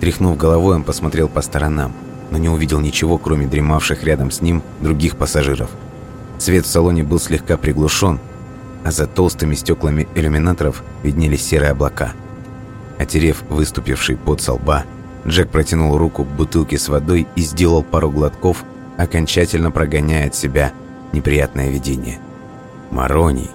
[0.00, 1.92] Тряхнув головой, он посмотрел по сторонам,
[2.30, 5.70] но не увидел ничего, кроме дремавших рядом с ним других пассажиров.
[6.38, 8.18] Свет в салоне был слегка приглушен,
[8.84, 12.12] а за толстыми стеклами иллюминаторов виднелись серые облака.
[12.98, 14.84] Отерев выступивший пот со лба,
[15.26, 18.64] Джек протянул руку к бутылке с водой и сделал пару глотков,
[18.96, 20.72] окончательно прогоняя от себя
[21.12, 22.18] неприятное видение.
[22.90, 23.50] Мароний.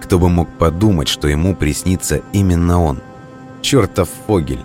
[0.00, 3.00] Кто бы мог подумать, что ему приснится именно он.
[3.62, 4.64] Чертов Фогель.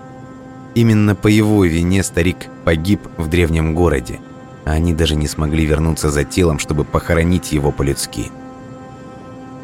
[0.76, 4.20] Именно по его вине старик погиб в древнем городе,
[4.65, 8.32] а они даже не смогли вернуться за телом, чтобы похоронить его по-людски.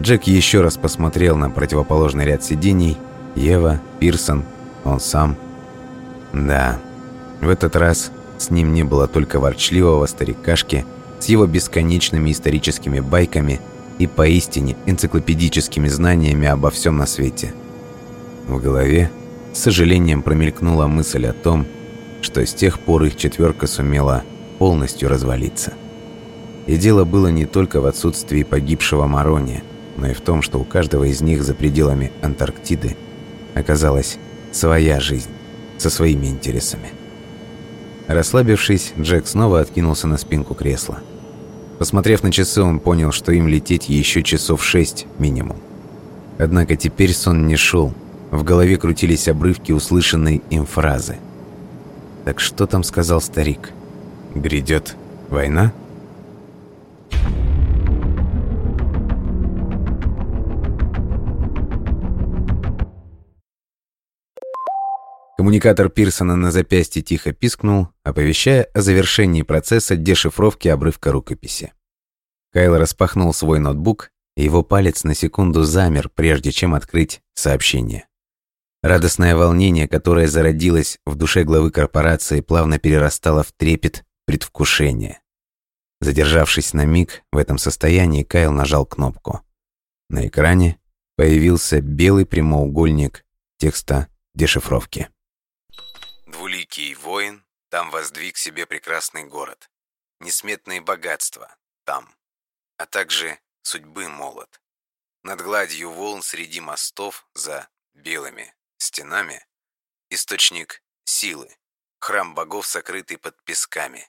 [0.01, 2.97] Джек еще раз посмотрел на противоположный ряд сидений.
[3.36, 4.43] Ева, Пирсон,
[4.84, 5.38] он сам.
[6.34, 6.80] Да,
[7.41, 10.86] в этот раз с ним не было только ворчливого старикашки
[11.20, 13.62] с его бесконечными историческими байками
[13.99, 17.53] и поистине энциклопедическими знаниями обо всем на свете.
[18.47, 19.10] В голове
[19.56, 21.66] с сожалением промелькнула мысль о том,
[22.22, 24.24] что с тех пор их четверка сумела
[24.60, 25.74] полностью развалиться.
[26.68, 29.64] И дело было не только в отсутствии погибшего Марония,
[29.95, 32.97] но и в том, что у каждого из них за пределами Антарктиды
[33.53, 34.18] оказалась
[34.51, 35.30] своя жизнь
[35.78, 36.89] со своими интересами.
[38.08, 40.99] Расслабившись, Джек снова откинулся на спинку кресла.
[41.80, 45.58] Посмотрев на часы, он понял, что им лететь еще часов шесть минимум.
[46.38, 47.93] Однако теперь сон не шел.
[48.36, 51.19] В голове крутились обрывки услышанной им фразы.
[52.25, 53.71] «Так что там сказал старик?
[54.36, 54.97] Грядет
[55.29, 55.71] война?»
[65.38, 71.71] Коммуникатор Пирсона на запястье тихо пискнул, оповещая о завершении процесса дешифровки обрывка рукописи.
[72.51, 78.05] Кайл распахнул свой ноутбук, и его палец на секунду замер, прежде чем открыть сообщение.
[78.86, 85.23] Радостное волнение, которое зародилось в душе главы корпорации, плавно перерастало в трепет предвкушения.
[86.01, 89.41] Задержавшись на миг в этом состоянии, Кайл нажал кнопку.
[90.07, 90.79] На экране
[91.15, 93.25] появился белый прямоугольник
[93.57, 95.09] текста дешифровки.
[96.27, 99.71] Двуликий воин, там воздвиг себе прекрасный город.
[100.19, 101.55] Несметные богатства,
[101.86, 102.13] там.
[102.77, 104.61] А также судьбы молот.
[105.23, 109.45] Над гладью волн среди мостов за белыми стенами
[110.09, 111.49] источник силы,
[111.99, 114.07] храм богов, сокрытый под песками.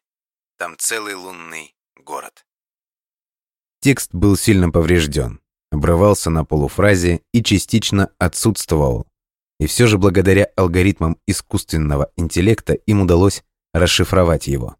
[0.58, 2.46] Там целый лунный город.
[3.80, 5.40] Текст был сильно поврежден,
[5.70, 9.06] обрывался на полуфразе и частично отсутствовал,
[9.58, 13.44] и все же благодаря алгоритмам искусственного интеллекта им удалось
[13.74, 14.76] расшифровать его.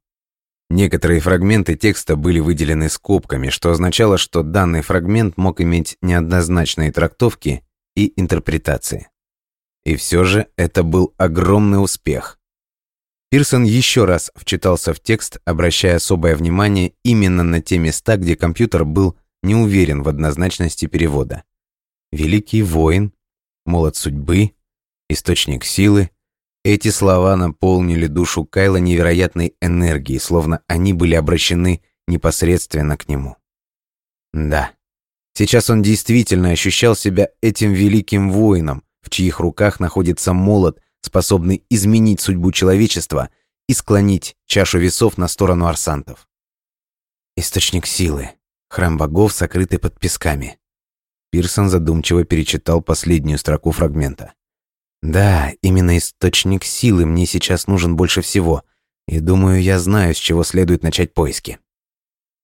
[0.69, 7.65] Некоторые фрагменты текста были выделены скобками, что означало, что данный фрагмент мог иметь неоднозначные трактовки
[7.95, 9.09] и интерпретации.
[9.87, 12.41] И все же это был огромный успех.
[13.31, 18.85] Пирсон еще раз вчитался в текст, обращая особое внимание именно на те места, где компьютер
[18.85, 21.45] был не уверен в однозначности перевода.
[22.11, 23.13] «Великий воин»,
[23.65, 24.55] «Молот судьбы»,
[25.09, 26.11] источник силы.
[26.65, 33.37] Эти слова наполнили душу Кайла невероятной энергией, словно они были обращены непосредственно к нему.
[34.33, 34.73] Да,
[35.35, 42.21] сейчас он действительно ощущал себя этим великим воином, в чьих руках находится молот, способный изменить
[42.21, 43.31] судьбу человечества
[43.69, 46.29] и склонить чашу весов на сторону арсантов.
[47.37, 48.31] Источник силы.
[48.69, 50.59] Храм богов, сокрытый под песками.
[51.31, 54.33] Пирсон задумчиво перечитал последнюю строку фрагмента.
[55.03, 58.65] Да, именно источник силы мне сейчас нужен больше всего,
[59.07, 61.61] и думаю, я знаю, с чего следует начать поиски.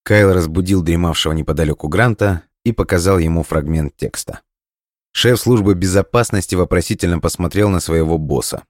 [0.04, 4.42] Кайл разбудил дремавшего неподалеку Гранта и показал ему фрагмент текста.
[5.12, 8.64] Шеф службы безопасности вопросительно посмотрел на своего босса.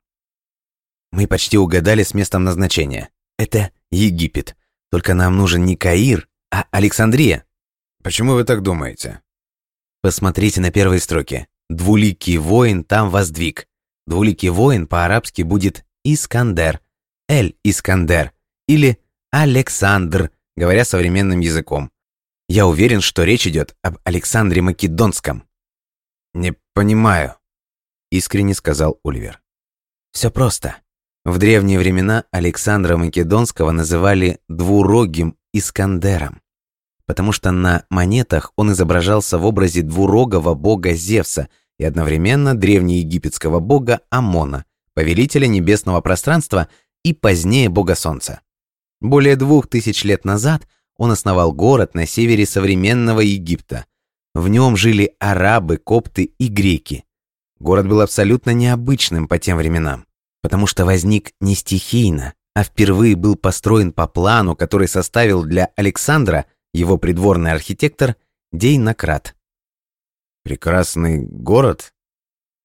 [1.12, 3.10] «Мы почти угадали с местом назначения.
[3.38, 4.56] Это Египет.
[4.90, 7.44] Только нам нужен не Каир, а Александрия».
[8.02, 9.22] «Почему вы так думаете?»
[10.00, 11.46] «Посмотрите на первые строки.
[11.70, 13.68] Двуликий воин там воздвиг.
[14.06, 16.80] Двуликий воин по-арабски будет Искандер,
[17.28, 18.32] Эль-Искандер
[18.66, 18.98] или
[19.30, 21.90] Александр, говоря современным языком.
[22.48, 25.44] Я уверен, что речь идет об Александре Македонском.
[26.34, 27.36] «Не понимаю»,—
[28.10, 29.40] искренне сказал Ульвер.
[30.12, 30.76] «Все просто.
[31.24, 36.40] В древние времена Александра Македонского называли двурогим Искандером,
[37.06, 41.48] потому что на монетах он изображался в образе двурогого бога Зевса—
[41.82, 44.64] и одновременно древнеегипетского бога Амона,
[44.94, 46.68] повелителя небесного пространства
[47.02, 48.40] и позднее бога Солнца.
[49.00, 53.86] Более двух тысяч лет назад он основал город на севере современного Египта.
[54.34, 57.04] В нем жили арабы, копты и греки.
[57.58, 60.06] Город был абсолютно необычным по тем временам.
[60.42, 66.46] потому что возник не стихийно, а впервые был построен по плану, который составил для Александра,
[66.74, 68.16] его придворный архитектор,
[68.50, 69.36] Дейнакрат.
[70.42, 71.94] «Прекрасный город?»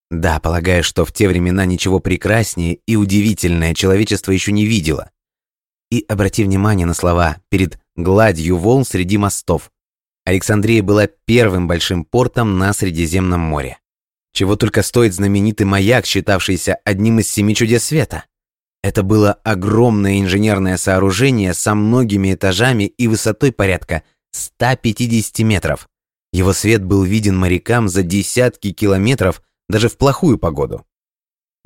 [0.10, 5.12] Да, полагаю, что в те времена ничего прекраснее и удивительное человечество еще не видело.
[5.92, 9.72] И обрати внимание на слова «перед гладью волн среди мостов».
[10.28, 13.80] Александрия была первым большим портом на Средиземном море.
[14.34, 18.26] Чего только стоит знаменитый маяк, считавшийся одним из семи чудес света.
[18.84, 24.04] Это было огромное инженерное сооружение со многими этажами и высотой порядка
[24.34, 25.88] 150 метров.
[26.34, 30.86] Его свет был виден морякам за десятки километров даже в плохую погоду.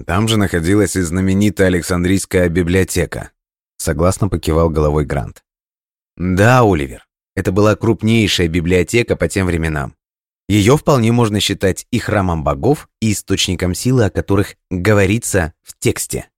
[0.06, 3.32] Там же находилась и знаменитая Александрийская библиотека.
[3.78, 5.44] Согласно покивал головой Грант.
[6.16, 9.96] Да, Оливер, это была крупнейшая библиотека по тем временам.
[10.50, 16.30] Ее вполне можно считать и храмом богов, и источником силы, о которых говорится в тексте.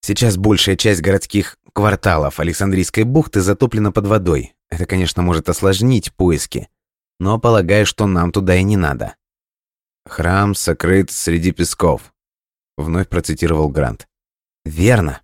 [0.00, 4.54] Сейчас большая часть городских кварталов Александрийской бухты затоплена под водой.
[4.70, 6.68] Это, конечно, может осложнить поиски,
[7.20, 9.16] но полагаю, что нам туда и не надо.
[10.06, 12.12] «Храм сокрыт среди песков»,—
[12.76, 14.06] вновь процитировал Грант.
[14.64, 15.20] «Верно.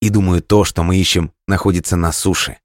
[0.00, 2.58] И думаю, то, что мы ищем, находится на суше.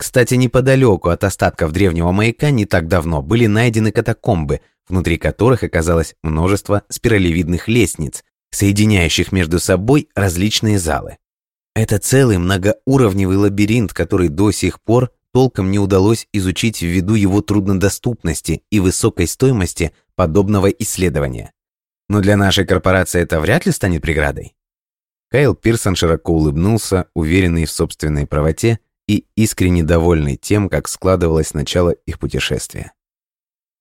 [0.00, 6.14] Кстати, неподалеку от остатков древнего маяка не так давно были найдены катакомбы, внутри которых оказалось
[6.22, 11.18] множество спиралевидных лестниц, соединяющих между собой различные залы.
[11.74, 18.62] Это целый многоуровневый лабиринт, который до сих пор толком не удалось изучить ввиду его труднодоступности
[18.70, 21.52] и высокой стоимости подобного исследования.
[22.08, 24.54] Но для нашей корпорации это вряд ли станет преградой.
[25.28, 28.80] Кайл Пирсон широко улыбнулся, уверенный в собственной правоте
[29.10, 32.92] и искренне довольный тем, как складывалось начало их путешествия.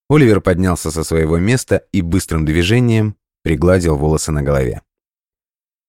[0.10, 4.82] Оливер поднялся со своего места и быстрым движением пригладил волосы на голове.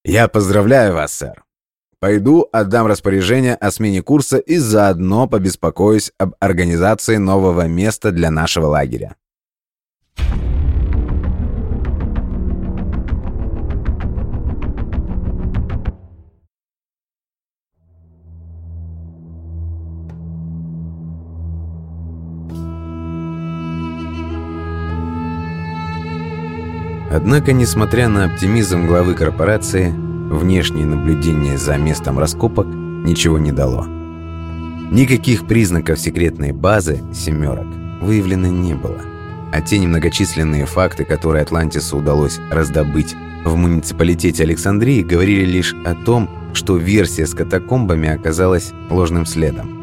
[0.04, 1.42] «Я поздравляю вас, сэр.
[2.00, 8.66] Пойду отдам распоряжение о смене курса и заодно побеспокоюсь об организации нового места для нашего
[8.66, 9.16] лагеря.
[27.10, 33.84] Однако, несмотря на оптимизм главы корпорации, внешнее наблюдение за местом раскопок ничего не дало.
[34.92, 37.66] Никаких признаков секретной базы «семерок»
[38.00, 39.00] выявлено не было.
[39.52, 46.30] А те немногочисленные факты, которые Атлантису удалось раздобыть в муниципалитете Александрии, говорили лишь о том,
[46.52, 49.80] что версия с катакомбами оказалась ложным следом.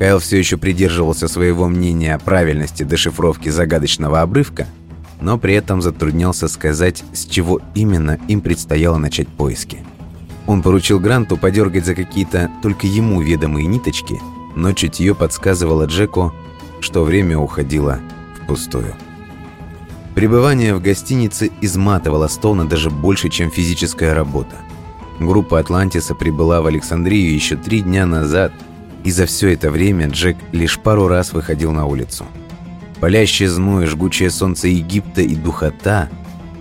[0.00, 4.66] Кайл все еще придерживался своего мнения о правильности дешифровки загадочного обрывка–
[5.20, 9.84] но при этом затруднялся сказать, с чего именно им предстояло начать поиски.
[10.46, 14.20] Он поручил Гранту подергать за какие-то только ему ведомые ниточки,
[14.56, 16.32] но чутье подсказывало Джеку,
[16.80, 18.00] что время уходило
[18.42, 18.94] впустую.
[20.14, 24.56] Пребывание в гостинице изматывало Стоуна даже больше, чем физическая работа.
[25.20, 28.52] Группа Атлантиса прибыла в Александрию еще три дня назад,
[29.04, 32.26] и за все это время Джек лишь пару раз выходил на улицу.
[33.00, 36.08] Палящий зной, жгучее солнце Египта и духота–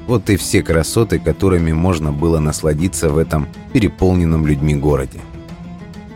[0.09, 5.19] вот и все красоты, которыми можно было насладиться в этом переполненном людьми городе.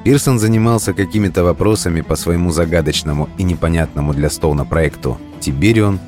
[0.04, 6.00] Пирсон занимался какими-то вопросами по своему загадочному и непонятному для Стоуна проекту «Тиберион»,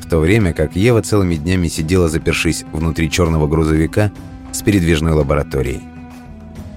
[0.00, 4.10] в то время как Ева целыми днями сидела запершись внутри черного грузовика
[4.50, 5.82] с передвижной лабораторией.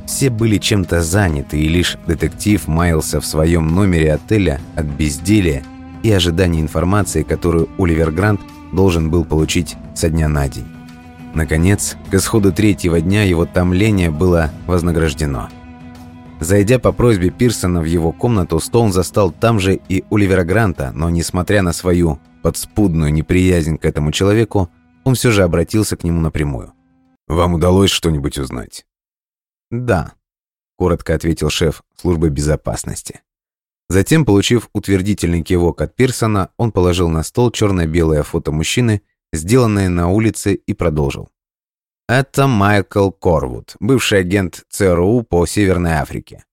[0.07, 5.63] Все были чем-то заняты, и лишь детектив маялся в своем номере отеля от безделия
[6.03, 8.41] и ожидания информации, которую Оливер Грант
[8.71, 10.67] должен был получить со дня на день.
[11.33, 15.49] Наконец, к исходу третьего дня его томление было вознаграждено.
[16.39, 21.09] Зайдя по просьбе Пирсона в его комнату, Стоун застал там же и Оливера Гранта, но,
[21.09, 24.69] несмотря на свою подспудную неприязнь к этому человеку,
[25.03, 26.73] он все же обратился к нему напрямую.
[27.27, 28.85] «Вам удалось что-нибудь узнать?»
[29.69, 30.13] «Да»,–
[30.77, 33.21] коротко ответил шеф службы безопасности.
[33.89, 39.01] Затем, получив утвердительный кивок от Пирсона, он положил на стол черно-белое фото мужчины,
[39.33, 41.29] сделанное на улице, и продолжил.
[42.07, 46.43] Это Майкл Корвуд, бывший агент ЦРУ по Северной Африке.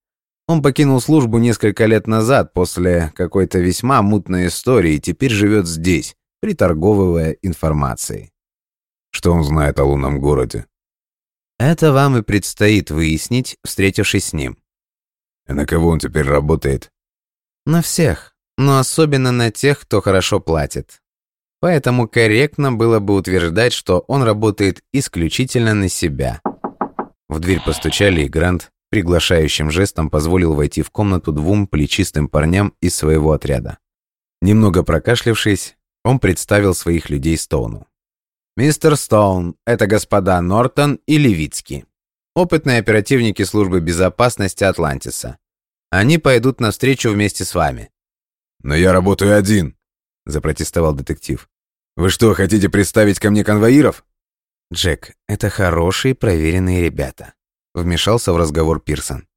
[0.49, 6.16] Он покинул службу несколько лет назад после какой-то весьма мутной истории и теперь живет здесь,
[6.41, 8.32] приторговывая информацией.
[9.11, 10.66] Что он знает о лунном городе?
[11.59, 14.59] Это вам и предстоит выяснить, встретившись с ним.
[15.49, 16.93] И на кого он теперь работает?
[17.67, 21.03] На всех, но особенно на тех, кто хорошо платит.
[21.61, 26.41] Поэтому корректно было бы утверждать, что он работает исключительно на себя.
[27.29, 32.95] В дверь постучали, и Грант приглашающим жестом позволил войти в комнату двум плечистым парням из
[32.95, 33.79] своего отряда.
[34.41, 37.89] Немного прокашлявшись, он представил своих людей Стоуну.
[38.57, 41.85] «Мистер Стоун, это господа Нортон и Левицкий,
[42.37, 45.39] опытные оперативники службы безопасности Атлантиса.
[45.91, 47.91] Они пойдут навстречу вместе с вами».
[48.62, 49.76] «Но я работаю один»,—
[50.26, 51.49] запротестовал детектив.
[51.97, 54.05] «Вы что, хотите представить ко мне конвоиров?»
[54.72, 57.34] «Джек, это хорошие проверенные ребята»,—
[57.74, 59.28] вмешался в разговор Пирсон.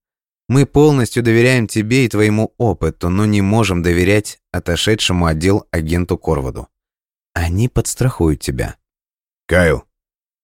[0.47, 6.68] «Мы полностью доверяем тебе и твоему опыту, но не можем доверять отошедшему отдел агенту Корводу.
[7.34, 8.78] Они подстрахуют тебя».
[9.47, 9.86] «Кайл,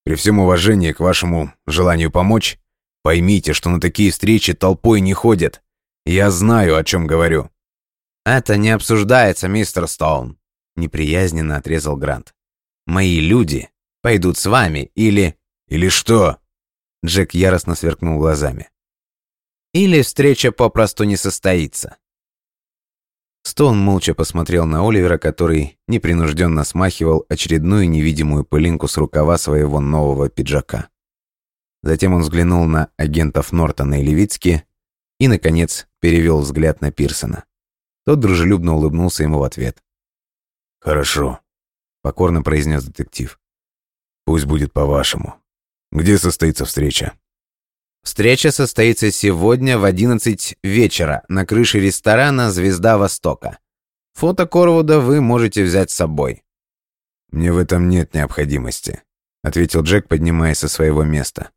[0.03, 2.59] при всем уважении к вашему желанию помочь,
[3.01, 5.63] поймите, что на такие встречи толпой не ходят.
[6.05, 7.49] Я знаю, о чем говорю».
[8.25, 10.39] «Это не обсуждается, мистер Стоун»,—
[10.75, 12.35] неприязненно отрезал Грант.
[12.85, 13.69] «Мои люди
[14.01, 15.37] пойдут с вами или...»
[15.67, 16.37] «Или что?»
[17.03, 18.69] Джек яростно сверкнул глазами.
[19.73, 21.97] «Или встреча попросту не состоится».
[23.43, 30.29] Стоун молча посмотрел на Оливера, который непринужденно смахивал очередную невидимую пылинку с рукава своего нового
[30.29, 30.89] пиджака.
[31.83, 34.65] Затем он взглянул на агентов Нортона и Левицки
[35.19, 37.45] и, наконец, перевел взгляд на Пирсона.
[38.05, 39.83] Тот дружелюбно улыбнулся ему в ответ.
[40.79, 41.39] «Хорошо»,—
[42.01, 43.39] покорно произнес детектив.
[44.25, 45.35] Пусть будет по-вашему.
[45.91, 47.13] Где состоится встреча?
[48.03, 53.59] Встреча состоится сегодня в 11 вечера на крыше ресторана «Звезда Востока».
[54.13, 56.43] Фото Корвуда вы можете взять с собой.
[57.31, 59.03] Мне в этом нет необходимости,
[59.43, 61.51] ответил Джек, поднимаясь со своего места.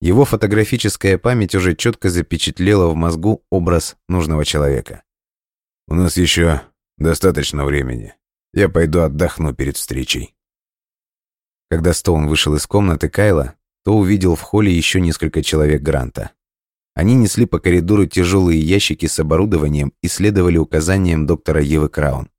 [0.00, 5.02] Его фотографическая память уже четко запечатлела в мозгу образ нужного человека.
[5.88, 6.62] У нас еще
[6.98, 8.14] достаточно времени.
[8.52, 10.34] Я пойду отдохну перед встречей.
[11.70, 16.32] Когда Стоун вышел из комнаты Кайла, то увидел в холле еще несколько человек Гранта.
[16.94, 22.30] Они несли по коридору тяжелые ящики с оборудованием и следовали указаниям доктора Евы Краун.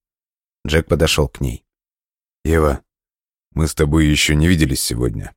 [0.65, 1.63] Джек подошел к ней.
[2.43, 2.81] «Ева,
[3.51, 5.35] мы с тобой еще не виделись сегодня».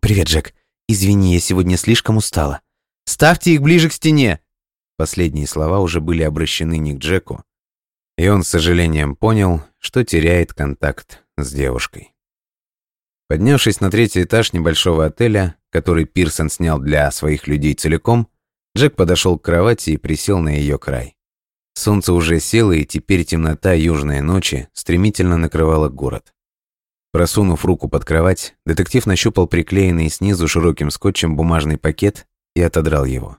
[0.00, 0.54] «Привет, Джек.
[0.88, 2.60] Извини, я сегодня слишком устала.
[3.04, 4.40] Ставьте их ближе к стене!»
[4.96, 7.44] Последние слова уже были обращены не к Джеку,
[8.16, 12.14] и он с сожалением понял, что теряет контакт с девушкой.
[13.28, 18.28] Поднявшись на третий этаж небольшого отеля, который Пирсон снял для своих людей целиком,
[18.76, 21.16] Джек подошел к кровати и присел на ее край.
[21.74, 26.32] Солнце уже село, и теперь темнота южной ночи стремительно накрывала город.
[27.16, 33.38] Просунув руку под кровать, детектив нащупал приклеенный снизу широким скотчем бумажный пакет и отодрал его.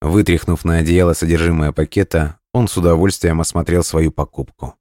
[0.00, 4.76] Вытряхнув на одеяло содержимое пакета, он с удовольствием осмотрел свою покупку.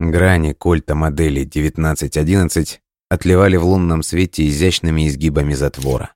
[0.00, 6.14] Грани кольта модели 1911 отливали в лунном свете изящными изгибами затвора.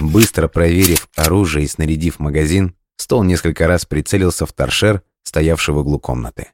[0.00, 6.00] Быстро проверив оружие и снарядив магазин, Стол несколько раз прицелился в торшер, стоявший в углу
[6.00, 6.48] комнаты.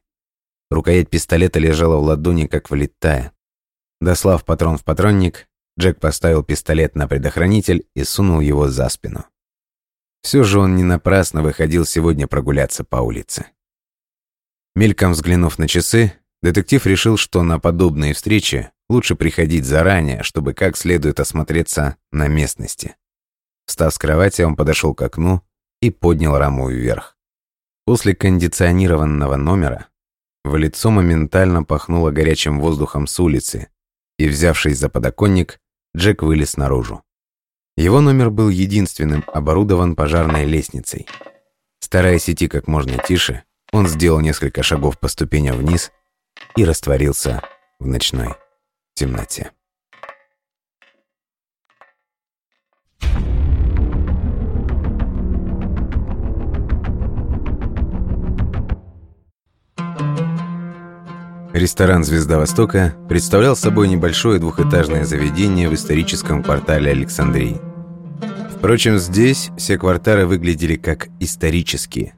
[0.69, 3.31] Рукоять пистолета лежала в ладони, как влитая.
[4.01, 5.47] Дослав патрон в патронник,
[5.79, 9.25] Джек поставил пистолет на предохранитель и сунул его за спину.
[10.21, 13.45] Все же он не напрасно выходил сегодня прогуляться по улице.
[14.75, 20.75] Мельком взглянув на часы, детектив решил, что на подобные встречи Лучше приходить заранее, чтобы как
[20.75, 22.97] следует осмотреться на местности.
[23.65, 25.43] Встав с кровати, он подошел к окну
[25.81, 27.17] и поднял раму вверх.
[27.85, 29.87] После кондиционированного номера
[30.43, 33.69] в лицо моментально пахнуло горячим воздухом с улицы,
[34.21, 35.59] и, взявшись за подоконник,
[35.97, 37.01] Джек вылез наружу.
[37.75, 41.07] Его номер был единственным оборудован пожарной лестницей.
[41.79, 45.91] Стараясь идти как можно тише, он сделал несколько шагов по ступеням вниз
[46.55, 47.41] и растворился
[47.79, 48.35] в ночной
[48.93, 49.51] темноте.
[61.53, 67.59] Ресторан «Звезда Востока» представлял собой небольшое двухэтажное заведение в историческом квартале Александрии.
[68.55, 72.13] Впрочем, здесь все кварталы выглядели как исторические.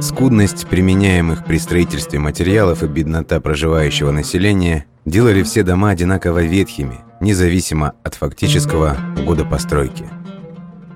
[0.00, 7.92] Скудность применяемых при строительстве материалов и беднота проживающего населения делали все дома одинаково ветхими, независимо
[8.02, 10.06] от фактического года постройки.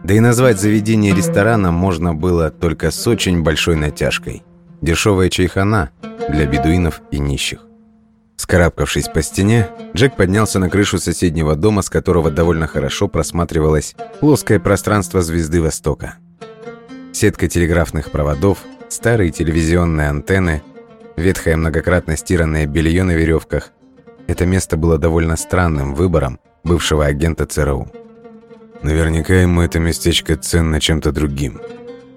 [0.03, 4.43] Да и назвать заведение рестораном можно было только с очень большой натяжкой.
[4.81, 5.91] Дешевая чайхана
[6.29, 7.68] для бедуинов и нищих.
[8.49, 14.59] Скарабкавшись по стене, Джек поднялся на крышу соседнего дома, с которого довольно хорошо просматривалось плоское
[14.59, 16.15] пространство звезды Востока.
[17.13, 20.63] Сетка телеграфных проводов, старые телевизионные антенны,
[21.19, 23.73] ветхое многократно стиранное белье на веревках,
[24.27, 27.93] это место было довольно странным выбором бывшего агента ЦРУ.
[28.81, 31.61] Наверняка ему это местечко ценно чем-то другим,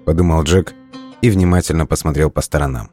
[0.06, 0.72] подумал Джек
[1.20, 2.90] и внимательно посмотрел по сторонам.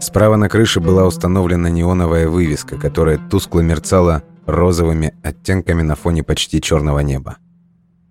[0.00, 6.60] Справа на крыше была установлена неоновая вывеска, которая тускло мерцала розовыми оттенками на фоне почти
[6.60, 7.36] черного неба.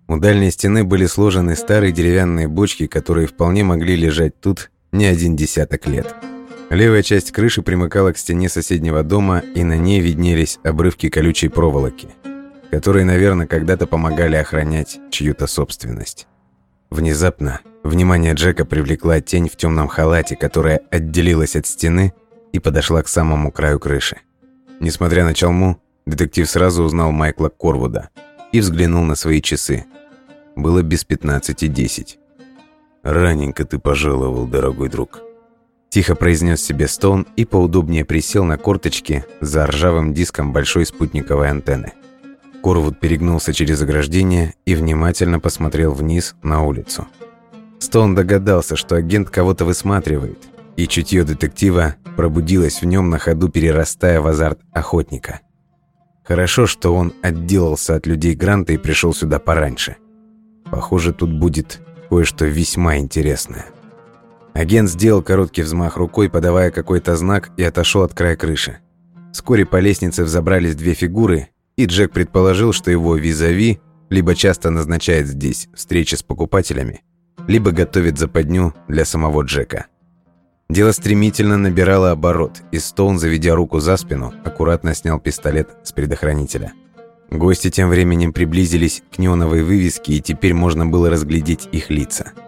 [0.06, 5.34] У дальней стены были сложены старые деревянные бочки, которые вполне могли лежать тут не один
[5.36, 6.14] десяток лет.
[6.70, 12.08] Левая часть крыши примыкала к стене соседнего дома, и на ней виднелись обрывки колючей проволоки,
[12.70, 16.28] которые, наверное, когда-то помогали охранять чью-то собственность.
[16.90, 22.12] Внезапно внимание Джека привлекла тень в темном халате, которая отделилась от стены
[22.52, 24.18] и подошла к самому краю крыши.
[24.80, 28.08] Несмотря на чалму, детектив сразу узнал Майкла Корвуда
[28.52, 29.84] и взглянул на свои часы.
[30.56, 32.16] Было без 15.10.
[33.02, 35.22] «Раненько ты пожаловал, дорогой друг»,
[35.90, 41.92] Тихо произнес себе Стоун и поудобнее присел на корточки за ржавым диском большой спутниковой антенны.
[42.62, 47.08] Корвуд перегнулся через ограждение и внимательно посмотрел вниз на улицу.
[47.80, 50.38] Стоун догадался, что агент кого-то высматривает,
[50.76, 55.40] и чутье детектива пробудилось в нем на ходу, перерастая в азарт охотника.
[56.22, 59.96] Хорошо, что он отделался от людей Гранта и пришел сюда пораньше.
[60.70, 63.66] Похоже, тут будет кое-что весьма интересное.
[64.52, 68.78] Агент сделал короткий взмах рукой, подавая какой-то знак, и отошел от края крыши.
[69.32, 75.28] Вскоре по лестнице взобрались две фигуры, и Джек предположил, что его визави либо часто назначает
[75.28, 77.02] здесь встречи с покупателями,
[77.50, 79.86] либо готовит западню для самого Джека.
[80.68, 86.72] Дело стремительно набирало оборот, и Стоун, заведя руку за спину, аккуратно снял пистолет с предохранителя.
[87.30, 92.32] Гости тем временем приблизились к неоновой вывеске, и теперь можно было разглядеть их лица–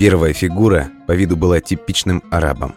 [0.00, 2.74] Первая фигура по виду была типичным арабом.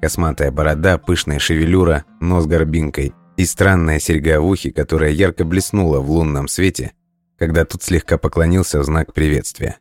[0.00, 6.08] Косматая борода, пышная шевелюра, нос горбинкой и странная серьга в ухе, которая ярко блеснула в
[6.08, 6.92] лунном свете,
[7.40, 9.78] когда тут слегка поклонился в знак приветствия.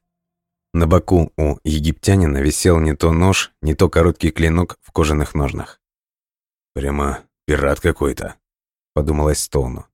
[0.74, 5.80] На боку у египтянина висел не то нож, не то короткий клинок в кожаных ножнах.
[6.74, 8.36] «Прямо пират какой-то»,—
[8.94, 9.88] подумалось Стоуну.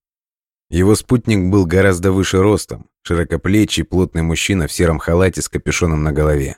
[0.70, 6.12] Его спутник был гораздо выше ростом, широкоплечий, плотный мужчина в сером халате с капюшоном на
[6.12, 6.58] голове.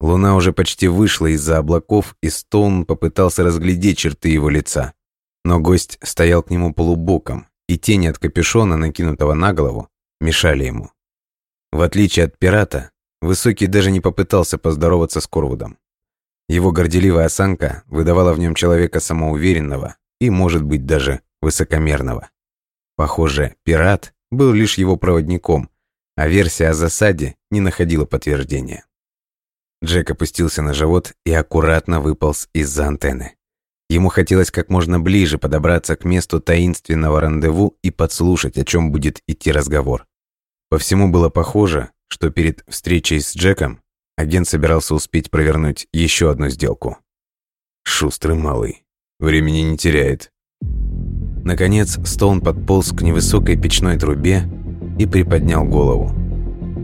[0.00, 4.94] Луна уже почти вышла из-за облаков, и Стоун попытался разглядеть черты его лица.
[5.44, 9.88] Но гость стоял к нему полубоком, и тени от капюшона, накинутого на голову,
[10.20, 10.90] мешали ему.
[11.72, 12.90] В отличие от пирата,
[13.20, 15.78] Высокий даже не попытался поздороваться с Корвудом.
[16.48, 22.30] Его горделивая осанка выдавала в нем человека самоуверенного и, может быть, даже высокомерного.
[22.96, 25.70] Похоже, пират был лишь его проводником,
[26.16, 28.84] а версия о засаде не находила подтверждения.
[29.84, 33.36] Джек опустился на живот и аккуратно выполз из-за антенны.
[33.88, 39.20] Ему хотелось как можно ближе подобраться к месту таинственного рандеву и подслушать, о чем будет
[39.28, 40.06] идти разговор.
[40.68, 43.80] По всему было похоже, что перед встречей с Джеком
[44.16, 46.98] агент собирался успеть провернуть еще одну сделку.
[47.84, 48.84] Шустрый малый.
[49.18, 50.30] Времени не теряет.
[51.44, 54.48] Наконец, Стоун подполз к невысокой печной трубе
[54.98, 56.12] и приподнял голову.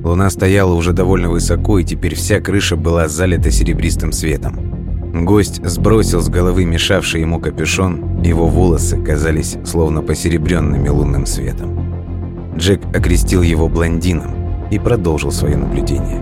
[0.05, 5.25] Луна стояла уже довольно высоко, и теперь вся крыша была залита серебристым светом.
[5.25, 12.55] Гость сбросил с головы мешавший ему капюшон, его волосы казались словно посеребренными лунным светом.
[12.57, 14.42] Джек окрестил его блондином
[14.73, 16.21] и продолжил свое наблюдение.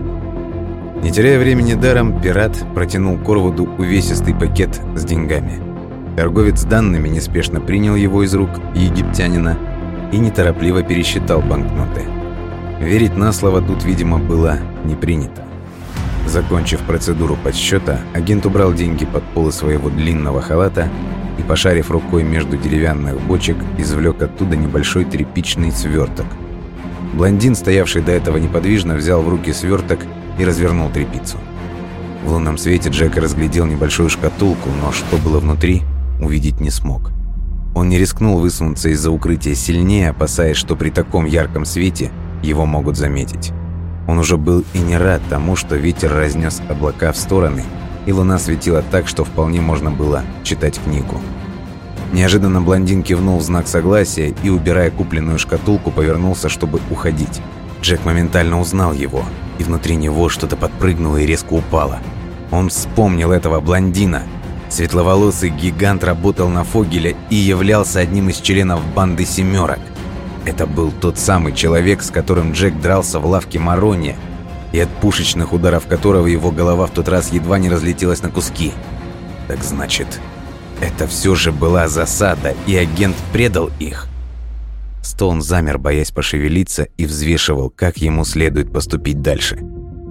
[1.01, 5.59] Не теряя времени даром, пират протянул Корвуду увесистый пакет с деньгами.
[6.15, 9.57] Торговец данными неспешно принял его из рук египтянина
[10.11, 12.03] и неторопливо пересчитал банкноты–
[12.81, 15.43] Верить на слово тут, видимо, было не принято.
[16.25, 20.89] Закончив процедуру подсчета, агент убрал деньги под полы своего длинного халата
[21.37, 26.25] и, пошарив рукой между деревянных бочек, извлек оттуда небольшой тряпичный сверток.
[27.13, 29.99] Блондин, стоявший до этого неподвижно, взял в руки сверток
[30.39, 31.37] и развернул тряпицу.
[32.23, 35.81] В лунном свете Джек разглядел небольшую шкатулку, но что было внутри,
[36.21, 37.11] увидеть не смог.
[37.73, 42.11] Он не рискнул высунуться из-за укрытия сильнее, опасаясь, что при таком ярком свете
[42.43, 43.51] его могут заметить.
[44.07, 47.63] Он уже был и не рад тому, что ветер разнес облака в стороны,
[48.05, 51.19] и луна светила так, что вполне можно было читать книгу.
[52.11, 57.41] Неожиданно блондин кивнул в знак согласия и, убирая купленную шкатулку, повернулся, чтобы уходить.
[57.81, 59.23] Джек моментально узнал его,
[59.57, 61.99] и внутри него что-то подпрыгнуло и резко упало.
[62.51, 64.23] Он вспомнил этого блондина.
[64.69, 69.79] Светловолосый гигант работал на Фогеля и являлся одним из членов банды «семерок».
[70.45, 74.15] Это был тот самый человек, с которым Джек дрался в лавке Марони,
[74.71, 78.73] и от пушечных ударов которого его голова в тот раз едва не разлетелась на куски.
[79.47, 80.19] Так значит,
[80.81, 84.07] это все же была засада, и агент предал их.
[85.03, 89.59] Стоун замер, боясь пошевелиться, и взвешивал, как ему следует поступить дальше.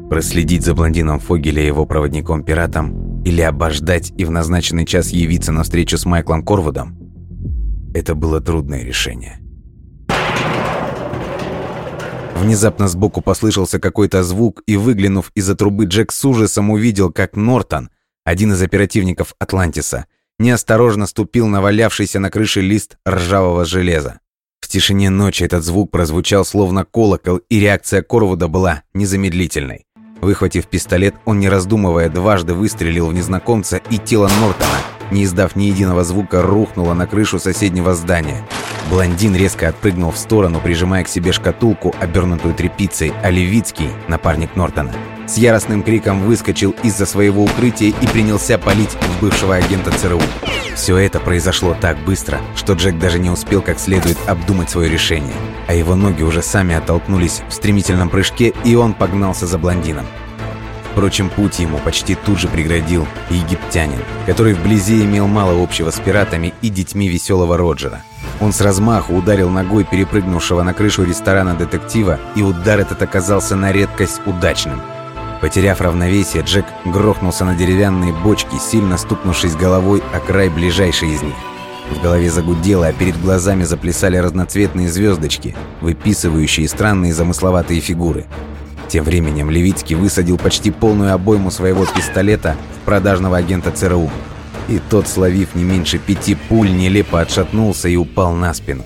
[0.08, 5.62] Проследить за блондином Фогеля и его проводником-пиратом или обождать и в назначенный час явиться на
[5.62, 6.98] встречу с Майклом Корвудом?
[7.94, 9.38] Это было трудное решение.
[12.34, 17.90] Внезапно сбоку послышался какой-то звук, и, выглянув из-за трубы, Джек с ужасом увидел, как Нортон,
[18.24, 20.06] один из оперативников Атлантиса,
[20.40, 24.18] неосторожно ступил на валявшийся на крыше лист ржавого железа.
[24.60, 29.84] В тишине ночи этот звук прозвучал словно колокол, и реакция Корвуда была незамедлительной.
[30.20, 34.78] Выхватив пистолет, он, не раздумывая, дважды выстрелил в незнакомца, и тело Нортона,
[35.10, 38.46] не издав ни единого звука, рухнуло на крышу соседнего здания.
[38.90, 44.92] Блондин резко отпрыгнул в сторону, прижимая к себе шкатулку, обернутую тряпицей, а Левицкий, напарник Нортона,
[45.30, 50.20] с яростным криком выскочил из-за своего укрытия и принялся палить в бывшего агента ЦРУ.
[50.74, 55.34] Все это произошло так быстро, что Джек даже не успел как следует обдумать свое решение,
[55.68, 60.06] а его ноги уже сами оттолкнулись в стремительном прыжке, и он погнался за блондином.
[60.90, 66.52] Впрочем, путь ему почти тут же преградил египтянин, который вблизи имел мало общего с пиратами
[66.62, 68.02] и детьми веселого Роджера.
[68.40, 73.70] Он с размаху ударил ногой перепрыгнувшего на крышу ресторана детектива, и удар этот оказался на
[73.70, 74.80] редкость удачным.
[75.40, 81.34] Потеряв равновесие, Джек грохнулся на деревянные бочки, сильно стукнувшись головой о край ближайшей из них.
[81.90, 88.26] В голове загудело, а перед глазами заплясали разноцветные звездочки, выписывающие странные замысловатые фигуры.
[88.88, 94.10] Тем временем Левицкий высадил почти полную обойму своего пистолета в продажного агента ЦРУ.
[94.68, 98.84] И тот, словив не меньше пяти пуль, нелепо отшатнулся и упал на спину.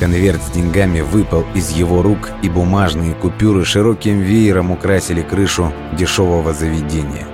[0.00, 6.52] Конверт с деньгами выпал из его рук, и бумажные купюры широким веером украсили крышу дешевого
[6.52, 7.28] заведения.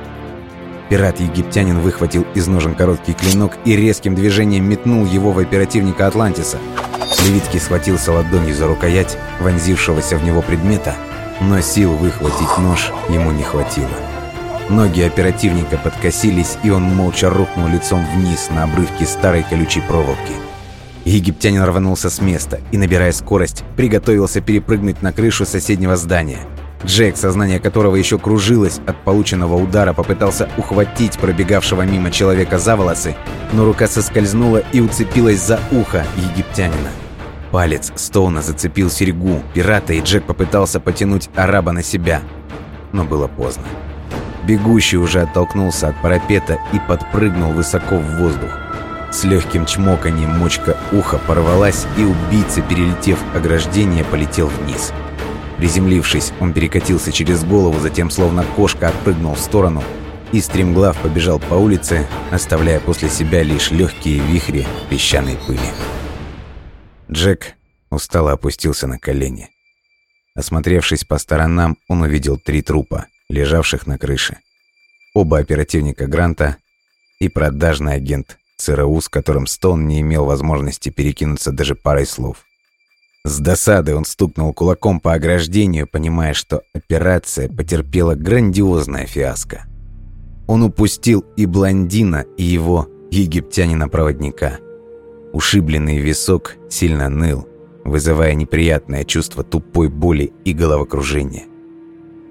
[0.91, 6.59] Пират-египтянин выхватил из ножен короткий клинок и резким движением метнул его в оперативника Атлантиса.
[7.25, 10.95] Левицкий схватился ладонью за рукоять вонзившегося в него предмета–
[11.41, 13.89] но сил выхватить нож ему не хватило.
[14.69, 20.46] Ноги оперативника подкосились, и он молча рухнул лицом вниз на обрывке старой колючей проволоки.
[21.07, 26.41] Египтянин рванулся с места и, набирая скорость, приготовился перепрыгнуть на крышу соседнего здания.
[26.85, 33.15] Джек, сознание которого еще кружилось от полученного удара, попытался ухватить пробегавшего мимо человека за волосы,
[33.53, 36.91] но рука соскользнула и уцепилась за ухо египтянина.
[37.53, 42.21] Палец Стоуна зацепил серьгу пирата, и Джек попытался потянуть араба на себя.
[42.91, 43.65] Но было поздно.
[44.45, 48.66] Бегущий уже оттолкнулся от парапета и подпрыгнул высоко в воздух.
[49.13, 54.93] С легким чмоканием мочка уха порвалась, и убийца, перелетев ограждение, полетел вниз.
[55.59, 59.83] Приземлившись, он перекатился через голову, затем словно кошка отпрыгнул в сторону
[60.33, 65.61] и стремглав побежал по улице, оставляя после себя лишь легкие вихри песчаной пыли.
[67.11, 67.55] Джек
[67.91, 69.49] устало опустился на колени.
[70.35, 74.39] Осмотревшись по сторонам, он увидел три трупа, лежавших на крыше.
[75.15, 76.57] Оба оперативника Гранта
[77.21, 82.39] и продажный агент ЦРУ, с которым Стоун не имел возможности перекинуться даже парой слов.
[83.25, 89.67] С досады он стукнул кулаком по ограждению, понимая, что операция потерпела грандиозное фиаско.
[90.47, 94.59] Он упустил и блондина, и его египтянина-проводника–
[95.37, 97.47] Ушибленный висок сильно ныл,
[97.85, 101.45] вызывая неприятное чувство тупой боли и головокружения.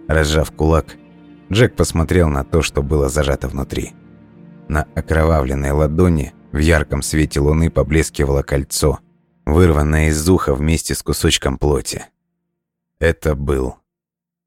[0.07, 0.95] Разжав кулак,
[1.51, 3.91] Джек посмотрел на то, что было зажато внутри.
[4.67, 8.99] На окровавленной ладони в ярком свете луны поблескивало кольцо,
[9.45, 12.05] вырванное из уха вместе с кусочком плоти.
[12.99, 13.75] Это был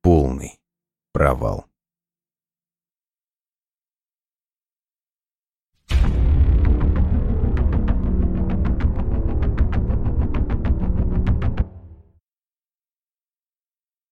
[0.02, 0.58] полный
[1.12, 1.66] провал.